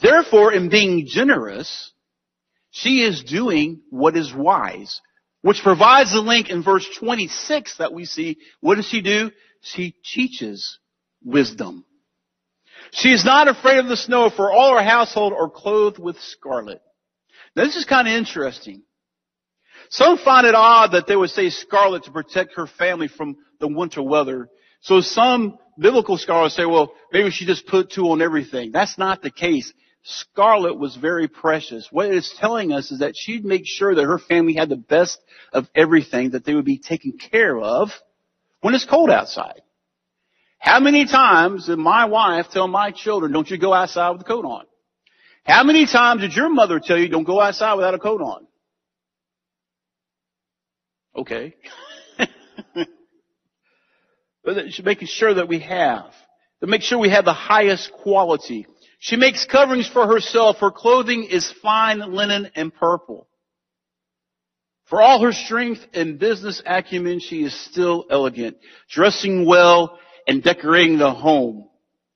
Therefore, 0.00 0.52
in 0.52 0.68
being 0.68 1.06
generous, 1.06 1.92
she 2.70 3.00
is 3.02 3.22
doing 3.22 3.80
what 3.90 4.16
is 4.16 4.34
wise, 4.34 5.00
which 5.42 5.62
provides 5.62 6.12
the 6.12 6.20
link 6.20 6.50
in 6.50 6.62
verse 6.62 6.86
26 6.98 7.78
that 7.78 7.92
we 7.92 8.04
see. 8.04 8.38
What 8.60 8.74
does 8.74 8.86
she 8.86 9.00
do? 9.00 9.30
She 9.62 9.94
teaches 10.04 10.78
wisdom. 11.24 11.84
She 12.92 13.10
is 13.10 13.24
not 13.24 13.48
afraid 13.48 13.78
of 13.78 13.88
the 13.88 13.96
snow, 13.96 14.30
for 14.30 14.52
all 14.52 14.76
her 14.76 14.82
household 14.82 15.32
are 15.32 15.50
clothed 15.50 15.98
with 15.98 16.20
scarlet. 16.20 16.80
Now, 17.56 17.64
this 17.64 17.76
is 17.76 17.84
kind 17.84 18.06
of 18.06 18.14
interesting. 18.14 18.82
Some 19.90 20.18
find 20.18 20.46
it 20.46 20.54
odd 20.54 20.92
that 20.92 21.06
they 21.06 21.16
would 21.16 21.30
say 21.30 21.50
scarlet 21.50 22.04
to 22.04 22.10
protect 22.10 22.54
her 22.54 22.66
family 22.66 23.08
from 23.08 23.36
the 23.60 23.68
winter 23.68 24.02
weather. 24.02 24.48
So 24.80 25.00
some 25.00 25.58
biblical 25.78 26.18
scholars 26.18 26.54
say, 26.54 26.64
well, 26.64 26.92
maybe 27.12 27.30
she 27.30 27.46
just 27.46 27.66
put 27.66 27.90
two 27.90 28.10
on 28.10 28.22
everything. 28.22 28.72
That's 28.72 28.98
not 28.98 29.22
the 29.22 29.30
case. 29.30 29.72
scarlet 30.02 30.78
was 30.78 30.96
very 30.96 31.28
precious. 31.28 31.88
What 31.90 32.06
it's 32.06 32.36
telling 32.38 32.72
us 32.72 32.90
is 32.90 33.00
that 33.00 33.16
she'd 33.16 33.44
make 33.44 33.66
sure 33.66 33.94
that 33.94 34.04
her 34.04 34.18
family 34.18 34.54
had 34.54 34.68
the 34.68 34.76
best 34.76 35.18
of 35.52 35.68
everything, 35.74 36.30
that 36.30 36.44
they 36.44 36.54
would 36.54 36.64
be 36.64 36.78
taken 36.78 37.18
care 37.18 37.58
of 37.58 37.90
when 38.60 38.74
it's 38.74 38.84
cold 38.84 39.10
outside. 39.10 39.62
How 40.58 40.80
many 40.80 41.06
times 41.06 41.66
did 41.66 41.78
my 41.78 42.06
wife 42.06 42.46
tell 42.50 42.66
my 42.66 42.90
children, 42.90 43.32
don't 43.32 43.48
you 43.48 43.58
go 43.58 43.72
outside 43.72 44.10
with 44.10 44.22
a 44.22 44.24
coat 44.24 44.44
on? 44.44 44.64
How 45.44 45.64
many 45.64 45.86
times 45.86 46.20
did 46.20 46.34
your 46.34 46.50
mother 46.50 46.80
tell 46.80 46.98
you, 46.98 47.08
don't 47.08 47.24
go 47.24 47.40
outside 47.40 47.74
without 47.74 47.94
a 47.94 47.98
coat 47.98 48.20
on? 48.20 48.46
Okay. 51.18 51.54
but 54.44 54.70
she's 54.70 54.84
making 54.84 55.08
sure 55.08 55.34
that 55.34 55.48
we 55.48 55.58
have. 55.58 56.12
To 56.60 56.68
make 56.68 56.82
sure 56.82 56.98
we 56.98 57.10
have 57.10 57.24
the 57.24 57.32
highest 57.32 57.92
quality. 57.92 58.66
She 59.00 59.16
makes 59.16 59.44
coverings 59.44 59.88
for 59.88 60.06
herself. 60.06 60.58
Her 60.58 60.70
clothing 60.70 61.24
is 61.24 61.52
fine 61.60 61.98
linen 61.98 62.50
and 62.54 62.72
purple. 62.72 63.28
For 64.86 65.02
all 65.02 65.22
her 65.22 65.32
strength 65.32 65.80
and 65.92 66.18
business 66.18 66.62
acumen, 66.64 67.20
she 67.20 67.42
is 67.42 67.52
still 67.52 68.06
elegant. 68.10 68.56
Dressing 68.88 69.44
well 69.44 69.98
and 70.26 70.42
decorating 70.42 70.98
the 70.98 71.12
home 71.12 71.68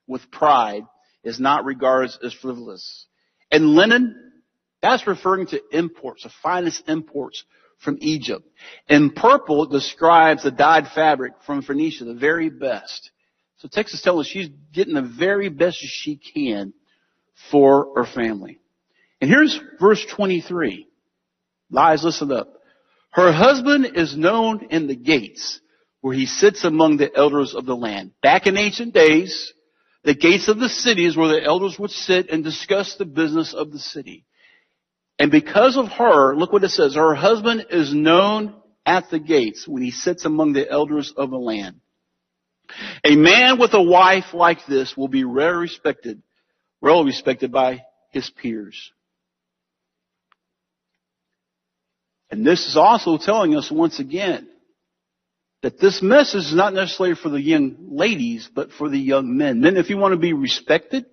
with 0.06 0.30
pride 0.30 0.84
is 1.24 1.40
not 1.40 1.64
regarded 1.64 2.12
as 2.24 2.32
frivolous. 2.32 3.06
And 3.50 3.74
linen, 3.74 4.32
that's 4.80 5.06
referring 5.06 5.48
to 5.48 5.60
imports, 5.72 6.22
the 6.22 6.30
finest 6.42 6.88
imports 6.88 7.44
from 7.82 7.98
Egypt. 8.00 8.46
And 8.88 9.14
purple 9.14 9.66
describes 9.66 10.42
the 10.42 10.50
dyed 10.50 10.88
fabric 10.88 11.34
from 11.46 11.62
Phoenicia, 11.62 12.04
the 12.04 12.14
very 12.14 12.50
best. 12.50 13.10
So 13.58 13.68
Texas 13.68 14.02
tells 14.02 14.26
us 14.26 14.30
she's 14.30 14.48
getting 14.72 14.94
the 14.94 15.02
very 15.02 15.48
best 15.48 15.78
she 15.78 16.16
can 16.16 16.72
for 17.50 17.92
her 17.96 18.04
family. 18.04 18.58
And 19.20 19.30
here's 19.30 19.58
verse 19.80 20.04
23. 20.16 20.88
Lies, 21.70 22.04
listen 22.04 22.32
up. 22.32 22.52
Her 23.10 23.32
husband 23.32 23.92
is 23.94 24.16
known 24.16 24.66
in 24.70 24.86
the 24.86 24.96
gates 24.96 25.60
where 26.00 26.14
he 26.14 26.26
sits 26.26 26.64
among 26.64 26.96
the 26.96 27.14
elders 27.14 27.54
of 27.54 27.66
the 27.66 27.76
land. 27.76 28.12
Back 28.22 28.46
in 28.46 28.56
ancient 28.56 28.94
days, 28.94 29.52
the 30.02 30.14
gates 30.14 30.48
of 30.48 30.58
the 30.58 30.68
cities 30.68 31.16
where 31.16 31.28
the 31.28 31.42
elders 31.42 31.78
would 31.78 31.90
sit 31.90 32.30
and 32.30 32.42
discuss 32.42 32.96
the 32.96 33.04
business 33.04 33.54
of 33.54 33.70
the 33.70 33.78
city. 33.78 34.24
And 35.18 35.30
because 35.30 35.76
of 35.76 35.88
her, 35.88 36.34
look 36.34 36.52
what 36.52 36.64
it 36.64 36.70
says, 36.70 36.94
her 36.94 37.14
husband 37.14 37.66
is 37.70 37.94
known 37.94 38.54
at 38.84 39.10
the 39.10 39.20
gates 39.20 39.68
when 39.68 39.82
he 39.82 39.90
sits 39.90 40.24
among 40.24 40.52
the 40.52 40.68
elders 40.68 41.12
of 41.16 41.30
the 41.30 41.38
land. 41.38 41.80
A 43.04 43.16
man 43.16 43.58
with 43.58 43.74
a 43.74 43.82
wife 43.82 44.32
like 44.32 44.66
this 44.66 44.96
will 44.96 45.08
be 45.08 45.24
well 45.24 45.52
respected, 45.52 46.22
well 46.80 47.04
respected 47.04 47.52
by 47.52 47.84
his 48.10 48.30
peers. 48.30 48.92
And 52.30 52.46
this 52.46 52.66
is 52.66 52.76
also 52.76 53.18
telling 53.18 53.54
us 53.56 53.70
once 53.70 53.98
again 53.98 54.48
that 55.62 55.78
this 55.78 56.02
message 56.02 56.46
is 56.46 56.54
not 56.54 56.72
necessarily 56.72 57.14
for 57.14 57.28
the 57.28 57.40
young 57.40 57.76
ladies, 57.90 58.48
but 58.52 58.72
for 58.72 58.88
the 58.88 58.98
young 58.98 59.36
men. 59.36 59.60
Then 59.60 59.76
if 59.76 59.90
you 59.90 59.98
want 59.98 60.12
to 60.12 60.18
be 60.18 60.32
respected 60.32 61.04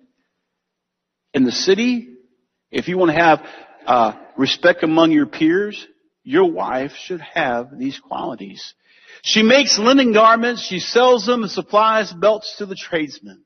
in 1.34 1.44
the 1.44 1.52
city, 1.52 2.08
if 2.70 2.88
you 2.88 2.96
want 2.96 3.10
to 3.10 3.22
have 3.22 3.44
uh, 3.86 4.12
respect 4.36 4.82
among 4.82 5.12
your 5.12 5.26
peers, 5.26 5.86
your 6.22 6.50
wife 6.50 6.92
should 6.92 7.20
have 7.20 7.76
these 7.78 7.98
qualities. 7.98 8.74
She 9.22 9.42
makes 9.42 9.78
linen 9.78 10.12
garments, 10.12 10.62
she 10.62 10.78
sells 10.78 11.26
them 11.26 11.42
and 11.42 11.50
supplies 11.50 12.12
belts 12.12 12.56
to 12.58 12.66
the 12.66 12.74
tradesmen. 12.74 13.44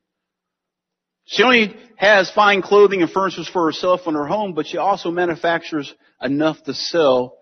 She 1.27 1.43
only 1.43 1.75
has 1.97 2.31
fine 2.31 2.61
clothing 2.61 3.01
and 3.01 3.11
furnishings 3.11 3.49
for 3.49 3.65
herself 3.65 4.03
and 4.07 4.15
her 4.15 4.27
home, 4.27 4.53
but 4.53 4.67
she 4.67 4.77
also 4.77 5.11
manufactures 5.11 5.93
enough 6.21 6.63
to 6.65 6.75
sell 6.75 7.39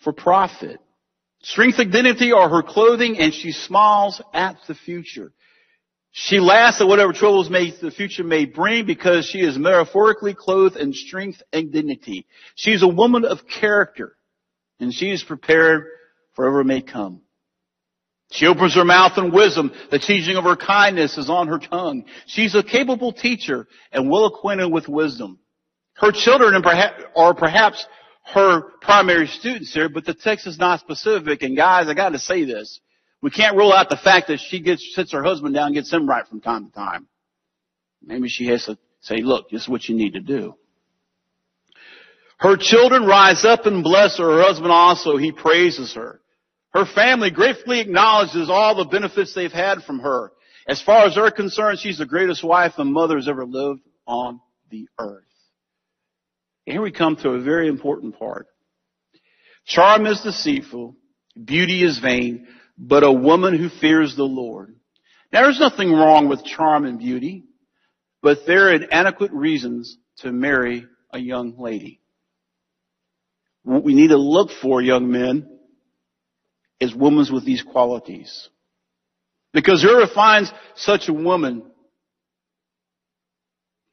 for 0.00 0.12
profit. 0.12 0.78
Strength 1.42 1.78
and 1.78 1.92
dignity 1.92 2.32
are 2.32 2.48
her 2.48 2.62
clothing 2.62 3.18
and 3.18 3.32
she 3.32 3.52
smiles 3.52 4.20
at 4.34 4.56
the 4.66 4.74
future. 4.74 5.32
She 6.12 6.40
laughs 6.40 6.80
at 6.80 6.88
whatever 6.88 7.12
troubles 7.12 7.50
may, 7.50 7.70
the 7.70 7.90
future 7.90 8.24
may 8.24 8.44
bring 8.44 8.86
because 8.86 9.26
she 9.26 9.40
is 9.40 9.58
metaphorically 9.58 10.34
clothed 10.34 10.76
in 10.76 10.92
strength 10.92 11.42
and 11.52 11.72
dignity. 11.72 12.26
She's 12.54 12.82
a 12.82 12.88
woman 12.88 13.24
of 13.24 13.46
character 13.46 14.16
and 14.80 14.92
she 14.92 15.10
is 15.10 15.22
prepared 15.22 15.84
for 16.34 16.44
whatever 16.44 16.64
may 16.64 16.80
come. 16.80 17.22
She 18.30 18.46
opens 18.46 18.74
her 18.74 18.84
mouth 18.84 19.16
in 19.16 19.32
wisdom. 19.32 19.72
The 19.90 19.98
teaching 19.98 20.36
of 20.36 20.44
her 20.44 20.56
kindness 20.56 21.16
is 21.16 21.30
on 21.30 21.48
her 21.48 21.58
tongue. 21.58 22.04
She's 22.26 22.54
a 22.54 22.62
capable 22.62 23.12
teacher 23.12 23.66
and 23.90 24.10
well 24.10 24.26
acquainted 24.26 24.68
with 24.68 24.86
wisdom. 24.86 25.38
Her 25.94 26.12
children 26.12 26.62
are 27.16 27.34
perhaps 27.34 27.86
her 28.34 28.60
primary 28.82 29.26
students 29.26 29.72
here, 29.72 29.88
but 29.88 30.04
the 30.04 30.14
text 30.14 30.46
is 30.46 30.58
not 30.58 30.80
specific. 30.80 31.42
And 31.42 31.56
guys, 31.56 31.88
I 31.88 31.94
gotta 31.94 32.18
say 32.18 32.44
this. 32.44 32.80
We 33.20 33.30
can't 33.30 33.56
rule 33.56 33.72
out 33.72 33.90
the 33.90 33.96
fact 33.96 34.28
that 34.28 34.38
she 34.38 34.60
gets, 34.60 34.94
sits 34.94 35.12
her 35.12 35.22
husband 35.22 35.54
down 35.54 35.66
and 35.66 35.74
gets 35.74 35.92
him 35.92 36.08
right 36.08 36.26
from 36.26 36.40
time 36.40 36.66
to 36.66 36.72
time. 36.72 37.08
Maybe 38.02 38.28
she 38.28 38.46
has 38.46 38.64
to 38.66 38.78
say, 39.00 39.16
look, 39.22 39.50
this 39.50 39.62
is 39.62 39.68
what 39.68 39.88
you 39.88 39.96
need 39.96 40.12
to 40.12 40.20
do. 40.20 40.54
Her 42.38 42.56
children 42.56 43.04
rise 43.04 43.44
up 43.44 43.66
and 43.66 43.82
bless 43.82 44.18
her. 44.18 44.36
Her 44.36 44.42
husband 44.42 44.70
also, 44.70 45.16
he 45.16 45.32
praises 45.32 45.94
her. 45.94 46.20
Her 46.72 46.84
family 46.84 47.30
gratefully 47.30 47.80
acknowledges 47.80 48.48
all 48.48 48.76
the 48.76 48.84
benefits 48.84 49.34
they've 49.34 49.50
had 49.50 49.82
from 49.82 49.98
her. 50.00 50.30
As 50.68 50.80
far 50.80 51.06
as 51.06 51.14
they're 51.14 51.30
concerned, 51.30 51.80
she's 51.80 51.98
the 51.98 52.06
greatest 52.06 52.44
wife 52.44 52.74
a 52.76 52.84
mother 52.84 53.16
has 53.16 53.28
ever 53.28 53.44
lived 53.44 53.80
on 54.06 54.40
the 54.70 54.86
earth. 54.98 55.24
Here 56.66 56.82
we 56.82 56.92
come 56.92 57.16
to 57.16 57.30
a 57.30 57.40
very 57.40 57.68
important 57.68 58.18
part. 58.18 58.46
Charm 59.66 60.06
is 60.06 60.20
deceitful, 60.20 60.94
beauty 61.42 61.82
is 61.82 61.98
vain, 61.98 62.46
but 62.78 63.02
a 63.02 63.12
woman 63.12 63.58
who 63.58 63.68
fears 63.68 64.14
the 64.14 64.24
Lord. 64.24 64.76
Now 65.32 65.42
there's 65.42 65.60
nothing 65.60 65.92
wrong 65.92 66.28
with 66.28 66.44
charm 66.44 66.84
and 66.84 66.98
beauty, 66.98 67.44
but 68.22 68.46
there 68.46 68.68
are 68.68 68.74
inadequate 68.74 69.32
reasons 69.32 69.98
to 70.18 70.32
marry 70.32 70.86
a 71.12 71.18
young 71.18 71.58
lady. 71.58 72.00
What 73.64 73.84
we 73.84 73.94
need 73.94 74.08
to 74.08 74.16
look 74.16 74.50
for, 74.62 74.80
young 74.80 75.10
men, 75.10 75.58
is 76.80 76.94
women 76.94 77.26
with 77.32 77.44
these 77.44 77.62
qualities. 77.62 78.48
Because 79.52 79.82
whoever 79.82 80.06
finds 80.06 80.52
such 80.76 81.08
a 81.08 81.12
woman 81.12 81.64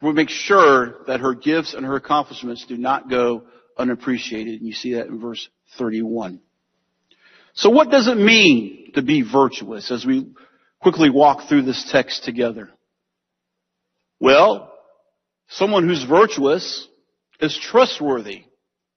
will 0.01 0.13
make 0.13 0.29
sure 0.29 1.03
that 1.07 1.21
her 1.21 1.33
gifts 1.33 1.73
and 1.73 1.85
her 1.85 1.95
accomplishments 1.95 2.65
do 2.67 2.77
not 2.77 3.09
go 3.09 3.43
unappreciated. 3.77 4.59
And 4.59 4.67
you 4.67 4.73
see 4.73 4.93
that 4.93 5.07
in 5.07 5.19
verse 5.19 5.49
31. 5.77 6.39
So 7.55 7.69
what 7.69 7.89
does 7.89 8.07
it 8.07 8.17
mean 8.17 8.91
to 8.95 9.01
be 9.01 9.21
virtuous 9.21 9.89
as 9.89 10.05
we 10.05 10.27
quickly 10.81 11.09
walk 11.09 11.47
through 11.47 11.63
this 11.63 11.89
text 11.89 12.23
together? 12.25 12.69
Well, 14.19 14.73
someone 15.47 15.87
who's 15.87 16.03
virtuous 16.03 16.87
is 17.39 17.57
trustworthy, 17.57 18.43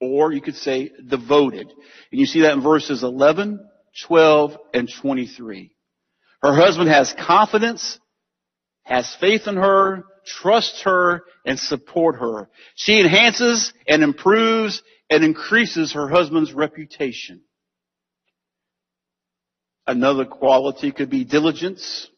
or 0.00 0.32
you 0.32 0.40
could 0.40 0.56
say 0.56 0.90
devoted. 1.06 1.68
And 2.10 2.20
you 2.20 2.26
see 2.26 2.42
that 2.42 2.52
in 2.52 2.62
verses 2.62 3.02
11, 3.02 3.60
12, 4.06 4.56
and 4.74 4.90
23. 5.00 5.74
Her 6.42 6.54
husband 6.54 6.88
has 6.88 7.12
confidence, 7.12 7.98
has 8.82 9.12
faith 9.20 9.46
in 9.46 9.56
her, 9.56 10.04
trusts 10.24 10.82
her, 10.82 11.22
and 11.44 11.58
support 11.58 12.16
her. 12.16 12.48
She 12.74 13.00
enhances 13.00 13.72
and 13.86 14.02
improves 14.02 14.82
and 15.10 15.24
increases 15.24 15.92
her 15.94 16.08
husband's 16.08 16.52
reputation. 16.52 17.42
Another 19.88 20.26
quality 20.26 20.92
could 20.92 21.08
be 21.08 21.24
diligence, 21.24 22.08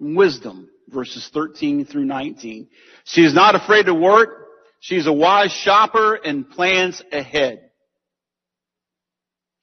wisdom, 0.00 0.70
verses 0.88 1.28
13 1.34 1.84
through 1.84 2.06
19. 2.06 2.68
She 3.04 3.20
is 3.20 3.34
not 3.34 3.54
afraid 3.54 3.84
to 3.84 3.94
work. 3.94 4.46
She's 4.80 5.06
a 5.06 5.12
wise 5.12 5.52
shopper 5.52 6.14
and 6.14 6.48
plans 6.48 7.02
ahead. 7.12 7.60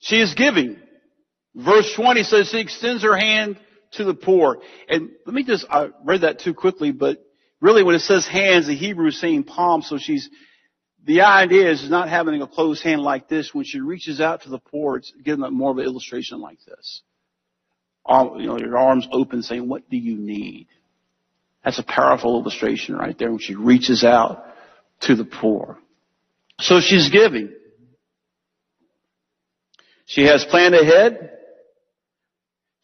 She 0.01 0.17
is 0.17 0.35
giving. 0.35 0.77
Verse 1.55 1.91
20 1.95 2.21
says 2.21 2.49
she 2.49 2.59
extends 2.59 3.01
her 3.01 3.17
hand 3.17 3.57
to 3.93 4.03
the 4.03 4.13
poor. 4.13 4.59
And 4.87 5.09
let 5.25 5.33
me 5.33 5.43
just, 5.43 5.65
I 5.71 5.89
read 6.03 6.21
that 6.21 6.41
too 6.41 6.53
quickly, 6.53 6.91
but 6.91 7.17
really 7.59 7.81
when 7.81 7.95
it 7.95 8.01
says 8.01 8.27
hands, 8.27 8.67
the 8.67 8.75
Hebrew 8.75 9.07
is 9.07 9.19
saying 9.19 9.45
palm, 9.45 9.81
so 9.81 9.97
she's, 9.97 10.29
the 11.05 11.21
idea 11.21 11.69
is 11.71 11.89
not 11.89 12.09
having 12.09 12.41
a 12.41 12.47
closed 12.47 12.83
hand 12.83 13.01
like 13.01 13.27
this. 13.27 13.53
When 13.53 13.65
she 13.65 13.81
reaches 13.81 14.21
out 14.21 14.43
to 14.43 14.49
the 14.49 14.59
poor, 14.59 14.97
it's 14.97 15.11
giving 15.23 15.51
more 15.53 15.71
of 15.71 15.77
an 15.77 15.85
illustration 15.85 16.39
like 16.39 16.59
this. 16.65 17.01
You 18.09 18.45
know, 18.45 18.57
your 18.57 18.77
arms 18.77 19.07
open 19.11 19.43
saying, 19.43 19.67
what 19.67 19.89
do 19.89 19.97
you 19.97 20.15
need? 20.15 20.67
That's 21.63 21.79
a 21.79 21.83
powerful 21.83 22.39
illustration 22.39 22.95
right 22.95 23.17
there 23.17 23.29
when 23.31 23.39
she 23.39 23.55
reaches 23.55 24.03
out 24.03 24.45
to 25.01 25.15
the 25.15 25.25
poor. 25.25 25.77
So 26.59 26.79
she's 26.81 27.09
giving. 27.09 27.53
She 30.05 30.23
has 30.23 30.45
planned 30.49 30.75
ahead. 30.75 31.31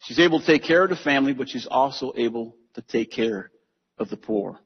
She's 0.00 0.18
able 0.18 0.40
to 0.40 0.46
take 0.46 0.64
care 0.64 0.82
of 0.84 0.90
the 0.90 0.96
family, 0.96 1.34
but 1.34 1.48
she's 1.48 1.66
also 1.70 2.12
able 2.16 2.56
to 2.74 2.82
take 2.82 3.10
care 3.10 3.50
of 3.98 4.08
the 4.08 4.16
poor. 4.16 4.58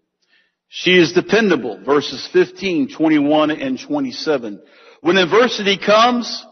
She 0.69 0.99
is 0.99 1.13
dependable, 1.13 1.83
verses 1.85 2.29
15, 2.33 2.89
21, 2.97 3.51
and 3.51 3.79
27. 3.79 4.61
When 5.01 5.17
adversity 5.19 5.79
comes, 5.79 6.45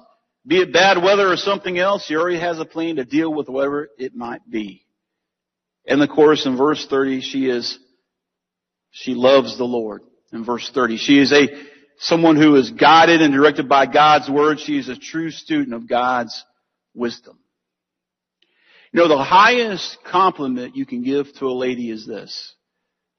be 0.46 0.58
it 0.58 0.72
bad 0.72 1.02
weather 1.02 1.30
or 1.30 1.36
something 1.36 1.78
else, 1.78 2.06
he 2.06 2.16
already 2.16 2.38
has 2.38 2.58
a 2.58 2.64
plan 2.64 2.96
to 2.96 3.04
deal 3.04 3.32
with 3.32 3.48
whatever 3.48 3.88
it 3.98 4.14
might 4.14 4.48
be. 4.48 4.84
And 5.86 6.02
of 6.02 6.08
course, 6.10 6.46
in 6.46 6.56
verse 6.56 6.86
30, 6.86 7.20
she 7.20 7.48
is, 7.48 7.78
she 8.90 9.14
loves 9.14 9.58
the 9.58 9.64
Lord. 9.64 10.02
In 10.32 10.44
verse 10.44 10.70
30, 10.72 10.96
she 10.96 11.18
is 11.18 11.32
a, 11.32 11.48
someone 11.98 12.36
who 12.36 12.56
is 12.56 12.70
guided 12.70 13.22
and 13.22 13.32
directed 13.32 13.68
by 13.68 13.86
God's 13.86 14.30
word. 14.30 14.60
She 14.60 14.78
is 14.78 14.88
a 14.88 14.96
true 14.96 15.30
student 15.30 15.74
of 15.74 15.88
God's 15.88 16.44
wisdom. 16.94 17.38
You 18.92 19.00
know, 19.00 19.08
the 19.08 19.22
highest 19.22 19.98
compliment 20.04 20.76
you 20.76 20.84
can 20.84 21.02
give 21.02 21.32
to 21.38 21.46
a 21.46 21.52
lady 21.52 21.90
is 21.90 22.06
this. 22.06 22.54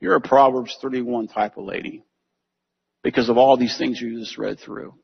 You're 0.04 0.16
a 0.16 0.22
Proverbs 0.22 0.78
31 0.82 1.30
type 1.30 1.56
of 1.56 1.64
lady. 1.64 2.04
Because 3.04 3.30
of 3.30 3.38
all 3.38 3.56
these 3.56 3.78
things 3.78 4.02
you 4.02 4.20
just 4.20 4.38
read 4.38 4.60
through. 4.60 4.96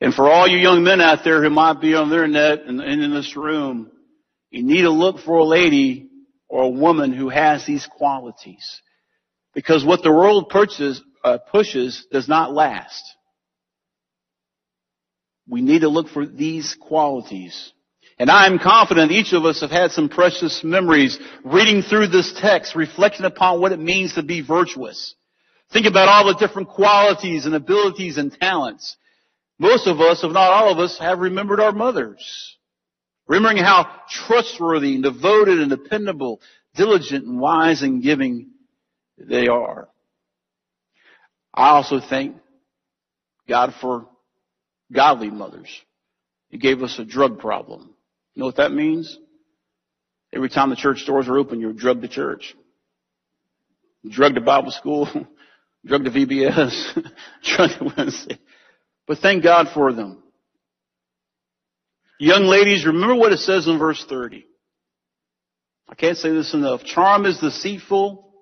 And 0.00 0.14
for 0.14 0.30
all 0.30 0.46
you 0.46 0.58
young 0.58 0.84
men 0.84 1.00
out 1.00 1.24
there 1.24 1.42
who 1.42 1.50
might 1.50 1.80
be 1.80 1.96
on 1.96 2.08
the 2.08 2.14
internet 2.14 2.60
and 2.60 2.80
in 2.80 3.12
this 3.12 3.36
room, 3.36 3.90
you 4.50 4.62
need 4.62 4.82
to 4.82 4.90
look 4.90 5.18
for 5.18 5.38
a 5.38 5.44
lady 5.44 6.08
or 6.48 6.62
a 6.62 6.68
woman 6.68 7.12
who 7.12 7.28
has 7.28 7.66
these 7.66 7.84
qualities. 7.90 8.80
Because 9.52 9.84
what 9.84 10.04
the 10.04 10.12
world 10.12 10.48
pushes, 10.48 11.02
uh, 11.24 11.38
pushes 11.50 12.06
does 12.12 12.28
not 12.28 12.54
last. 12.54 13.02
We 15.48 15.60
need 15.60 15.80
to 15.80 15.88
look 15.88 16.08
for 16.08 16.24
these 16.24 16.76
qualities. 16.80 17.72
And 18.18 18.30
I 18.30 18.46
am 18.46 18.58
confident 18.58 19.12
each 19.12 19.34
of 19.34 19.44
us 19.44 19.60
have 19.60 19.70
had 19.70 19.92
some 19.92 20.08
precious 20.08 20.64
memories 20.64 21.18
reading 21.44 21.82
through 21.82 22.08
this 22.08 22.32
text, 22.40 22.74
reflecting 22.74 23.26
upon 23.26 23.60
what 23.60 23.72
it 23.72 23.78
means 23.78 24.14
to 24.14 24.22
be 24.22 24.40
virtuous. 24.40 25.14
Think 25.72 25.86
about 25.86 26.08
all 26.08 26.26
the 26.26 26.38
different 26.38 26.68
qualities 26.68 27.44
and 27.44 27.54
abilities 27.54 28.16
and 28.16 28.32
talents. 28.32 28.96
Most 29.58 29.86
of 29.86 30.00
us, 30.00 30.24
if 30.24 30.32
not 30.32 30.50
all 30.50 30.72
of 30.72 30.78
us, 30.78 30.98
have 30.98 31.18
remembered 31.18 31.60
our 31.60 31.72
mothers. 31.72 32.56
Remembering 33.26 33.62
how 33.62 33.90
trustworthy 34.08 34.94
and 34.94 35.02
devoted 35.02 35.58
and 35.58 35.68
dependable, 35.68 36.40
diligent 36.74 37.26
and 37.26 37.40
wise 37.40 37.82
and 37.82 38.02
giving 38.02 38.50
they 39.18 39.48
are. 39.48 39.88
I 41.52 41.70
also 41.70 42.00
thank 42.00 42.36
God 43.48 43.74
for 43.80 44.06
godly 44.92 45.30
mothers. 45.30 45.68
He 46.50 46.58
gave 46.58 46.82
us 46.82 46.98
a 46.98 47.04
drug 47.04 47.40
problem. 47.40 47.95
You 48.36 48.40
know 48.40 48.46
what 48.46 48.56
that 48.56 48.70
means? 48.70 49.18
Every 50.30 50.50
time 50.50 50.68
the 50.68 50.76
church 50.76 51.06
doors 51.06 51.26
are 51.26 51.38
open, 51.38 51.58
you're 51.58 51.72
drugged 51.72 52.02
to 52.02 52.08
church. 52.08 52.54
Drugged 54.06 54.34
to 54.34 54.42
Bible 54.42 54.70
school, 54.70 55.08
drugged 55.86 56.04
to 56.04 56.10
VBS, 56.10 57.02
to 57.44 57.92
Wednesday. 57.96 58.38
But 59.06 59.18
thank 59.18 59.42
God 59.42 59.68
for 59.72 59.94
them. 59.94 60.22
Young 62.20 62.42
ladies, 62.42 62.84
remember 62.84 63.14
what 63.14 63.32
it 63.32 63.38
says 63.38 63.66
in 63.66 63.78
verse 63.78 64.04
30. 64.06 64.44
I 65.88 65.94
can't 65.94 66.18
say 66.18 66.30
this 66.30 66.52
enough. 66.52 66.84
Charm 66.84 67.24
is 67.24 67.38
deceitful 67.38 68.34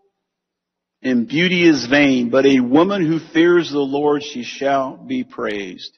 and 1.02 1.28
beauty 1.28 1.68
is 1.68 1.86
vain, 1.86 2.30
but 2.30 2.46
a 2.46 2.58
woman 2.58 3.06
who 3.06 3.20
fears 3.32 3.70
the 3.70 3.78
Lord, 3.78 4.24
she 4.24 4.42
shall 4.42 4.96
be 4.96 5.22
praised. 5.22 5.96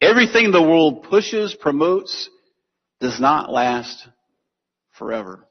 Everything 0.00 0.52
the 0.52 0.62
world 0.62 1.04
pushes, 1.10 1.54
promotes, 1.54 2.30
does 3.00 3.20
not 3.20 3.50
last 3.52 4.08
forever. 4.98 5.46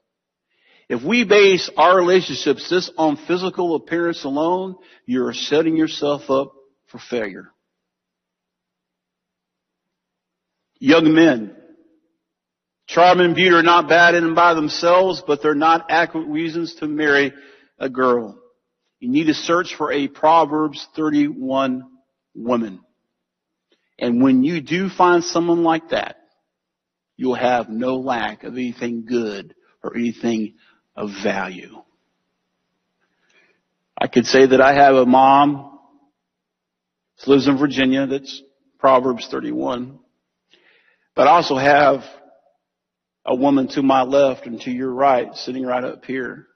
If 0.88 1.02
we 1.02 1.24
base 1.24 1.68
our 1.76 1.96
relationships 1.96 2.68
just 2.70 2.92
on 2.96 3.16
physical 3.16 3.74
appearance 3.74 4.24
alone, 4.24 4.76
you're 5.04 5.32
setting 5.32 5.76
yourself 5.76 6.30
up 6.30 6.52
for 6.86 6.98
failure. 6.98 7.50
Young 10.78 11.12
men, 11.14 11.56
charm 12.86 13.20
and 13.20 13.34
beauty 13.34 13.54
are 13.54 13.62
not 13.62 13.88
bad 13.88 14.14
in 14.14 14.24
and 14.24 14.36
by 14.36 14.54
themselves, 14.54 15.22
but 15.26 15.42
they're 15.42 15.54
not 15.54 15.90
adequate 15.90 16.26
reasons 16.26 16.74
to 16.76 16.86
marry 16.86 17.32
a 17.78 17.88
girl. 17.88 18.38
You 19.00 19.08
need 19.08 19.26
to 19.26 19.34
search 19.34 19.74
for 19.76 19.90
a 19.90 20.06
Proverbs 20.06 20.86
31 20.94 21.84
woman. 22.34 22.80
And 23.98 24.22
when 24.22 24.44
you 24.44 24.60
do 24.60 24.88
find 24.88 25.24
someone 25.24 25.62
like 25.62 25.90
that, 25.90 26.16
you'll 27.16 27.34
have 27.34 27.68
no 27.68 27.96
lack 27.96 28.44
of 28.44 28.54
anything 28.54 29.04
good 29.06 29.54
or 29.82 29.96
anything 29.96 30.54
of 30.94 31.10
value. 31.22 31.82
I 33.98 34.08
could 34.08 34.26
say 34.26 34.46
that 34.46 34.60
I 34.60 34.74
have 34.74 34.94
a 34.94 35.06
mom 35.06 35.78
that 37.18 37.28
lives 37.28 37.48
in 37.48 37.58
Virginia 37.58 38.06
that's 38.06 38.42
Proverbs 38.78 39.26
31. 39.30 39.98
But 41.14 41.28
I 41.28 41.30
also 41.30 41.56
have 41.56 42.04
a 43.24 43.34
woman 43.34 43.68
to 43.68 43.82
my 43.82 44.02
left 44.02 44.46
and 44.46 44.60
to 44.62 44.70
your 44.70 44.92
right, 44.92 45.34
sitting 45.34 45.64
right 45.64 45.82
up 45.82 46.04
here. 46.04 46.46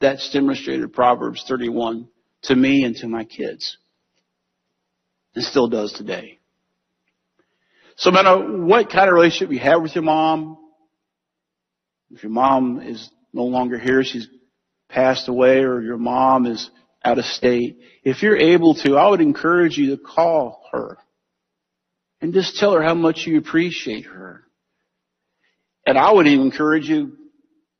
That's 0.00 0.30
demonstrated 0.30 0.92
Proverbs 0.92 1.44
31 1.48 2.08
to 2.42 2.54
me 2.54 2.84
and 2.84 2.94
to 2.96 3.08
my 3.08 3.24
kids. 3.24 3.78
And 5.34 5.44
still 5.44 5.68
does 5.68 5.92
today. 5.92 6.39
So 8.00 8.08
no 8.08 8.22
matter 8.22 8.64
what 8.64 8.88
kind 8.88 9.08
of 9.08 9.14
relationship 9.14 9.52
you 9.52 9.58
have 9.58 9.82
with 9.82 9.94
your 9.94 10.02
mom, 10.04 10.56
if 12.10 12.22
your 12.22 12.32
mom 12.32 12.80
is 12.80 13.10
no 13.34 13.44
longer 13.44 13.78
here, 13.78 14.02
she's 14.02 14.26
passed 14.88 15.28
away, 15.28 15.58
or 15.58 15.82
your 15.82 15.98
mom 15.98 16.46
is 16.46 16.70
out 17.04 17.18
of 17.18 17.26
state, 17.26 17.78
if 18.02 18.22
you're 18.22 18.38
able 18.38 18.74
to, 18.76 18.96
I 18.96 19.10
would 19.10 19.20
encourage 19.20 19.76
you 19.76 19.94
to 19.94 20.02
call 20.02 20.66
her 20.72 20.96
and 22.22 22.32
just 22.32 22.56
tell 22.56 22.72
her 22.72 22.82
how 22.82 22.94
much 22.94 23.26
you 23.26 23.36
appreciate 23.36 24.06
her. 24.06 24.44
And 25.84 25.98
I 25.98 26.10
would 26.10 26.26
even 26.26 26.46
encourage 26.46 26.88
you, 26.88 27.18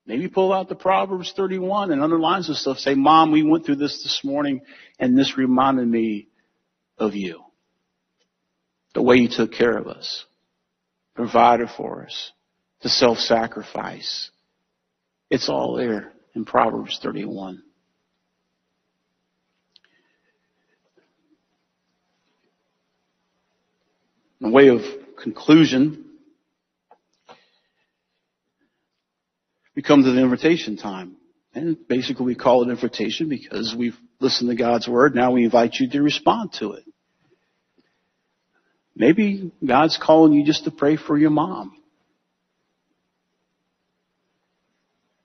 maybe 0.05 0.29
pull 0.29 0.53
out 0.53 0.69
the 0.69 0.75
Proverbs 0.75 1.33
31 1.35 1.93
and 1.93 2.03
underline 2.03 2.43
some 2.43 2.57
stuff. 2.57 2.77
Say, 2.77 2.95
Mom, 2.95 3.33
we 3.33 3.43
went 3.43 3.65
through 3.65 3.77
this 3.77 4.03
this 4.03 4.21
morning 4.23 4.61
and 4.99 5.17
this 5.17 5.39
reminded 5.39 5.89
me 5.89 6.29
of 6.99 7.15
you. 7.15 7.41
The 8.95 9.03
way 9.03 9.17
you 9.17 9.29
took 9.29 9.53
care 9.53 9.77
of 9.77 9.87
us, 9.87 10.25
provided 11.15 11.69
for 11.77 12.05
us, 12.05 12.33
the 12.83 12.89
self-sacrifice. 12.89 14.31
It's 15.31 15.49
all 15.49 15.77
there 15.77 16.13
in 16.35 16.45
Proverbs 16.45 16.99
31. 17.03 17.63
In 24.41 24.53
way 24.53 24.69
of 24.69 24.81
conclusion, 25.23 26.07
we 29.77 29.83
come 29.83 30.03
to 30.03 30.11
the 30.11 30.21
invitation 30.21 30.77
time. 30.77 31.17
And 31.53 31.77
basically 31.89 32.27
we 32.27 32.35
call 32.35 32.63
it 32.63 32.73
invitation 32.73 33.29
because 33.29 33.75
we've 33.77 33.97
listened 34.21 34.51
to 34.51 34.57
God's 34.57 34.89
word. 34.89 35.15
Now 35.15 35.33
we 35.33 35.45
invite 35.45 35.75
you 35.75 35.91
to 35.91 36.03
respond 36.03 36.53
to 36.55 36.73
it. 36.73 36.85
Maybe 38.95 39.53
God's 39.67 39.99
calling 40.03 40.33
you 40.33 40.45
just 40.45 40.65
to 40.65 40.71
pray 40.71 40.97
for 40.97 41.17
your 41.17 41.31
mom. 41.31 41.77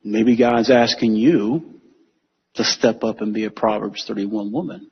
Maybe 0.03 0.37
God's 0.37 0.69
asking 0.69 1.15
you 1.15 1.81
to 2.55 2.63
step 2.63 3.03
up 3.03 3.21
and 3.21 3.33
be 3.33 3.45
a 3.45 3.51
Proverbs 3.51 4.05
31 4.07 4.51
woman. 4.51 4.89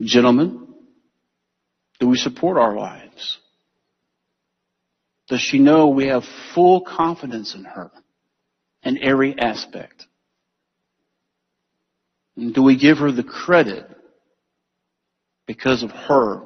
Gentlemen, 0.00 0.68
do 2.00 2.08
we 2.08 2.16
support 2.16 2.58
our 2.58 2.74
wives? 2.74 3.38
Does 5.28 5.40
she 5.40 5.58
know 5.58 5.88
we 5.88 6.08
have 6.08 6.22
full 6.54 6.82
confidence 6.82 7.54
in 7.54 7.64
her 7.64 7.90
in 8.82 9.02
every 9.02 9.38
aspect? 9.38 10.04
And 12.36 12.54
do 12.54 12.62
we 12.62 12.78
give 12.78 12.98
her 12.98 13.10
the 13.10 13.24
credit 13.24 13.88
because 15.46 15.82
of 15.82 15.90
her 15.90 16.42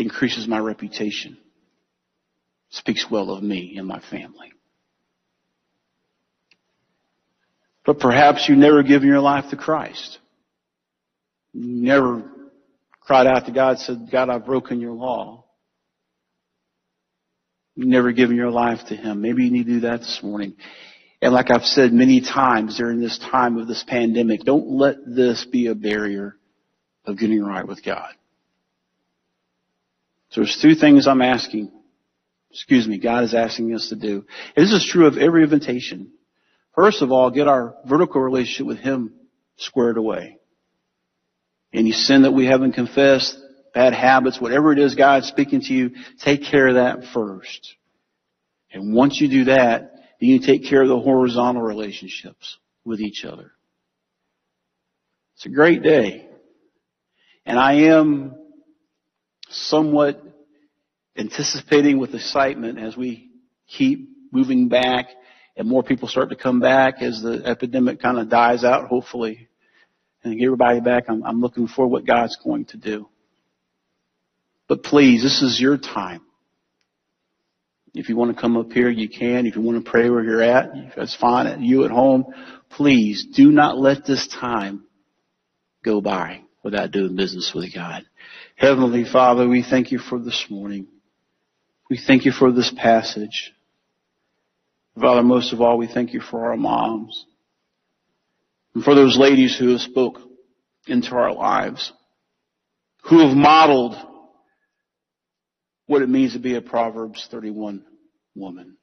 increases 0.00 0.48
my 0.48 0.58
reputation, 0.58 1.36
speaks 2.70 3.06
well 3.10 3.30
of 3.30 3.42
me 3.42 3.76
and 3.76 3.86
my 3.86 4.00
family? 4.00 4.52
But 7.84 7.98
perhaps 7.98 8.48
you 8.48 8.56
never 8.56 8.82
given 8.82 9.08
your 9.08 9.20
life 9.20 9.50
to 9.50 9.56
Christ. 9.56 10.18
You 11.52 11.82
never 11.82 12.22
cried 13.00 13.26
out 13.26 13.46
to 13.46 13.52
God, 13.52 13.78
said, 13.78 14.08
God, 14.12 14.28
I've 14.28 14.46
broken 14.46 14.80
your 14.80 14.92
law. 14.92 15.44
You've 17.74 17.88
never 17.88 18.12
given 18.12 18.36
your 18.36 18.50
life 18.50 18.80
to 18.88 18.94
Him. 18.94 19.22
Maybe 19.22 19.44
you 19.44 19.50
need 19.50 19.66
to 19.66 19.72
do 19.72 19.80
that 19.80 20.00
this 20.00 20.20
morning. 20.22 20.54
And 21.22 21.32
like 21.32 21.50
I've 21.50 21.64
said 21.64 21.92
many 21.92 22.20
times 22.20 22.78
during 22.78 23.00
this 23.00 23.18
time 23.18 23.58
of 23.58 23.68
this 23.68 23.84
pandemic, 23.86 24.42
don't 24.42 24.70
let 24.70 24.96
this 25.06 25.46
be 25.50 25.66
a 25.66 25.74
barrier 25.74 26.36
of 27.04 27.18
getting 27.18 27.42
right 27.42 27.66
with 27.66 27.84
God. 27.84 28.14
So 30.30 30.40
there's 30.40 30.58
two 30.60 30.74
things 30.74 31.06
I'm 31.06 31.22
asking. 31.22 31.72
Excuse 32.50 32.86
me, 32.86 32.98
God 32.98 33.24
is 33.24 33.34
asking 33.34 33.74
us 33.74 33.88
to 33.90 33.96
do. 33.96 34.24
And 34.56 34.66
this 34.66 34.72
is 34.72 34.88
true 34.88 35.06
of 35.06 35.18
every 35.18 35.44
invitation. 35.44 36.12
First 36.74 37.02
of 37.02 37.12
all, 37.12 37.30
get 37.30 37.48
our 37.48 37.76
vertical 37.84 38.20
relationship 38.20 38.66
with 38.66 38.78
Him 38.78 39.14
squared 39.56 39.98
away. 39.98 40.38
Any 41.72 41.92
sin 41.92 42.22
that 42.22 42.32
we 42.32 42.46
haven't 42.46 42.72
confessed, 42.72 43.38
bad 43.74 43.92
habits, 43.92 44.40
whatever 44.40 44.72
it 44.72 44.78
is 44.78 44.94
God's 44.94 45.28
speaking 45.28 45.60
to 45.62 45.72
you, 45.72 45.90
take 46.24 46.44
care 46.44 46.68
of 46.68 46.74
that 46.74 47.12
first. 47.12 47.74
And 48.72 48.94
once 48.94 49.20
you 49.20 49.28
do 49.28 49.44
that, 49.44 49.92
then 50.20 50.28
you 50.28 50.40
take 50.40 50.64
care 50.64 50.82
of 50.82 50.88
the 50.88 50.98
horizontal 50.98 51.62
relationships 51.62 52.58
with 52.84 53.00
each 53.00 53.24
other. 53.24 53.52
It's 55.36 55.46
a 55.46 55.50
great 55.50 55.82
day. 55.82 56.28
And 57.46 57.58
I 57.58 57.72
am 57.84 58.36
somewhat 59.50 60.22
anticipating 61.16 61.98
with 61.98 62.14
excitement 62.14 62.78
as 62.78 62.96
we 62.96 63.30
keep 63.66 64.08
moving 64.32 64.68
back 64.68 65.08
and 65.56 65.68
more 65.68 65.82
people 65.82 66.08
start 66.08 66.30
to 66.30 66.36
come 66.36 66.60
back 66.60 67.02
as 67.02 67.20
the 67.22 67.42
epidemic 67.44 68.00
kind 68.00 68.18
of 68.18 68.28
dies 68.28 68.64
out, 68.64 68.88
hopefully, 68.88 69.48
and 70.22 70.38
get 70.38 70.46
everybody 70.46 70.80
back. 70.80 71.04
I'm, 71.08 71.22
I'm 71.24 71.40
looking 71.40 71.66
for 71.66 71.86
what 71.86 72.06
God's 72.06 72.38
going 72.42 72.66
to 72.66 72.76
do. 72.76 73.08
But 74.68 74.82
please, 74.82 75.22
this 75.22 75.42
is 75.42 75.60
your 75.60 75.76
time. 75.76 76.22
If 77.92 78.08
you 78.08 78.16
want 78.16 78.34
to 78.34 78.40
come 78.40 78.56
up 78.56 78.70
here, 78.70 78.88
you 78.88 79.08
can. 79.08 79.46
If 79.46 79.56
you 79.56 79.62
want 79.62 79.84
to 79.84 79.90
pray 79.90 80.08
where 80.08 80.22
you're 80.22 80.42
at, 80.42 80.70
that's 80.96 81.16
fine. 81.16 81.62
You 81.62 81.84
at 81.84 81.90
home, 81.90 82.26
please 82.70 83.26
do 83.34 83.50
not 83.50 83.76
let 83.76 84.06
this 84.06 84.28
time 84.28 84.84
go 85.84 86.00
by 86.00 86.42
without 86.62 86.90
doing 86.90 87.16
business 87.16 87.52
with 87.54 87.74
God. 87.74 88.04
Heavenly 88.56 89.04
Father, 89.04 89.48
we 89.48 89.62
thank 89.62 89.92
you 89.92 89.98
for 89.98 90.18
this 90.18 90.46
morning. 90.50 90.86
We 91.88 91.98
thank 91.98 92.24
you 92.24 92.32
for 92.32 92.52
this 92.52 92.72
passage. 92.76 93.52
Father, 95.00 95.22
most 95.22 95.52
of 95.52 95.60
all, 95.60 95.78
we 95.78 95.86
thank 95.86 96.12
you 96.12 96.20
for 96.20 96.50
our 96.50 96.56
moms 96.56 97.26
and 98.74 98.84
for 98.84 98.94
those 98.94 99.18
ladies 99.18 99.56
who 99.58 99.68
have 99.70 99.80
spoke 99.80 100.18
into 100.86 101.14
our 101.14 101.32
lives, 101.32 101.92
who 103.08 103.26
have 103.26 103.36
modeled 103.36 103.96
what 105.86 106.02
it 106.02 106.08
means 106.08 106.34
to 106.34 106.38
be 106.38 106.54
a 106.54 106.60
Proverbs 106.60 107.26
31 107.30 107.84
woman, 108.34 108.76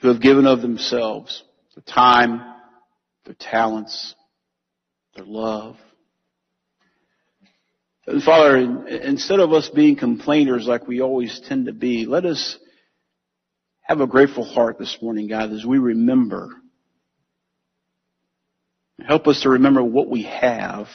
who 0.00 0.08
have 0.08 0.20
given 0.20 0.46
of 0.46 0.60
themselves, 0.60 1.42
their 1.74 1.82
time, 1.82 2.42
their 3.24 3.36
talents, 3.38 4.14
their 5.16 5.24
love. 5.24 5.76
Father, 8.04 8.56
instead 8.88 9.38
of 9.38 9.52
us 9.52 9.68
being 9.68 9.94
complainers 9.94 10.66
like 10.66 10.88
we 10.88 11.00
always 11.00 11.40
tend 11.48 11.66
to 11.66 11.72
be, 11.72 12.04
let 12.04 12.24
us 12.24 12.58
have 13.82 14.00
a 14.00 14.08
grateful 14.08 14.44
heart 14.44 14.78
this 14.78 14.98
morning, 15.00 15.28
God, 15.28 15.52
as 15.52 15.64
we 15.64 15.78
remember. 15.78 16.50
Help 19.06 19.28
us 19.28 19.42
to 19.42 19.50
remember 19.50 19.84
what 19.84 20.08
we 20.08 20.24
have 20.24 20.88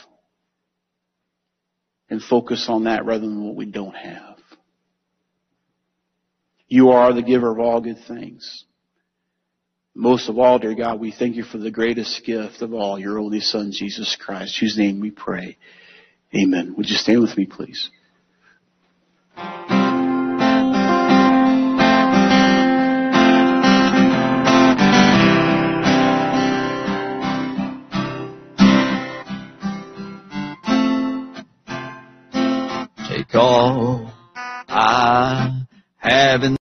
and 2.10 2.22
focus 2.22 2.66
on 2.68 2.84
that 2.84 3.06
rather 3.06 3.26
than 3.26 3.44
what 3.44 3.56
we 3.56 3.66
don't 3.66 3.96
have. 3.96 4.36
You 6.66 6.90
are 6.90 7.14
the 7.14 7.22
giver 7.22 7.50
of 7.50 7.58
all 7.58 7.80
good 7.80 8.00
things. 8.06 8.64
Most 9.94 10.28
of 10.28 10.38
all, 10.38 10.58
dear 10.58 10.74
God, 10.74 11.00
we 11.00 11.10
thank 11.10 11.36
you 11.36 11.42
for 11.42 11.56
the 11.56 11.70
greatest 11.70 12.24
gift 12.24 12.60
of 12.60 12.74
all, 12.74 12.98
your 12.98 13.18
only 13.18 13.40
Son, 13.40 13.72
Jesus 13.72 14.16
Christ, 14.20 14.58
whose 14.60 14.76
name 14.76 15.00
we 15.00 15.10
pray. 15.10 15.56
Amen. 16.34 16.74
Would 16.76 16.90
you 16.90 16.96
stand 16.96 17.22
with 17.22 17.36
me, 17.36 17.46
please? 17.46 17.90
Take 33.08 33.34
all 33.34 34.12
I 34.68 35.62
have 35.96 36.42
in 36.42 36.57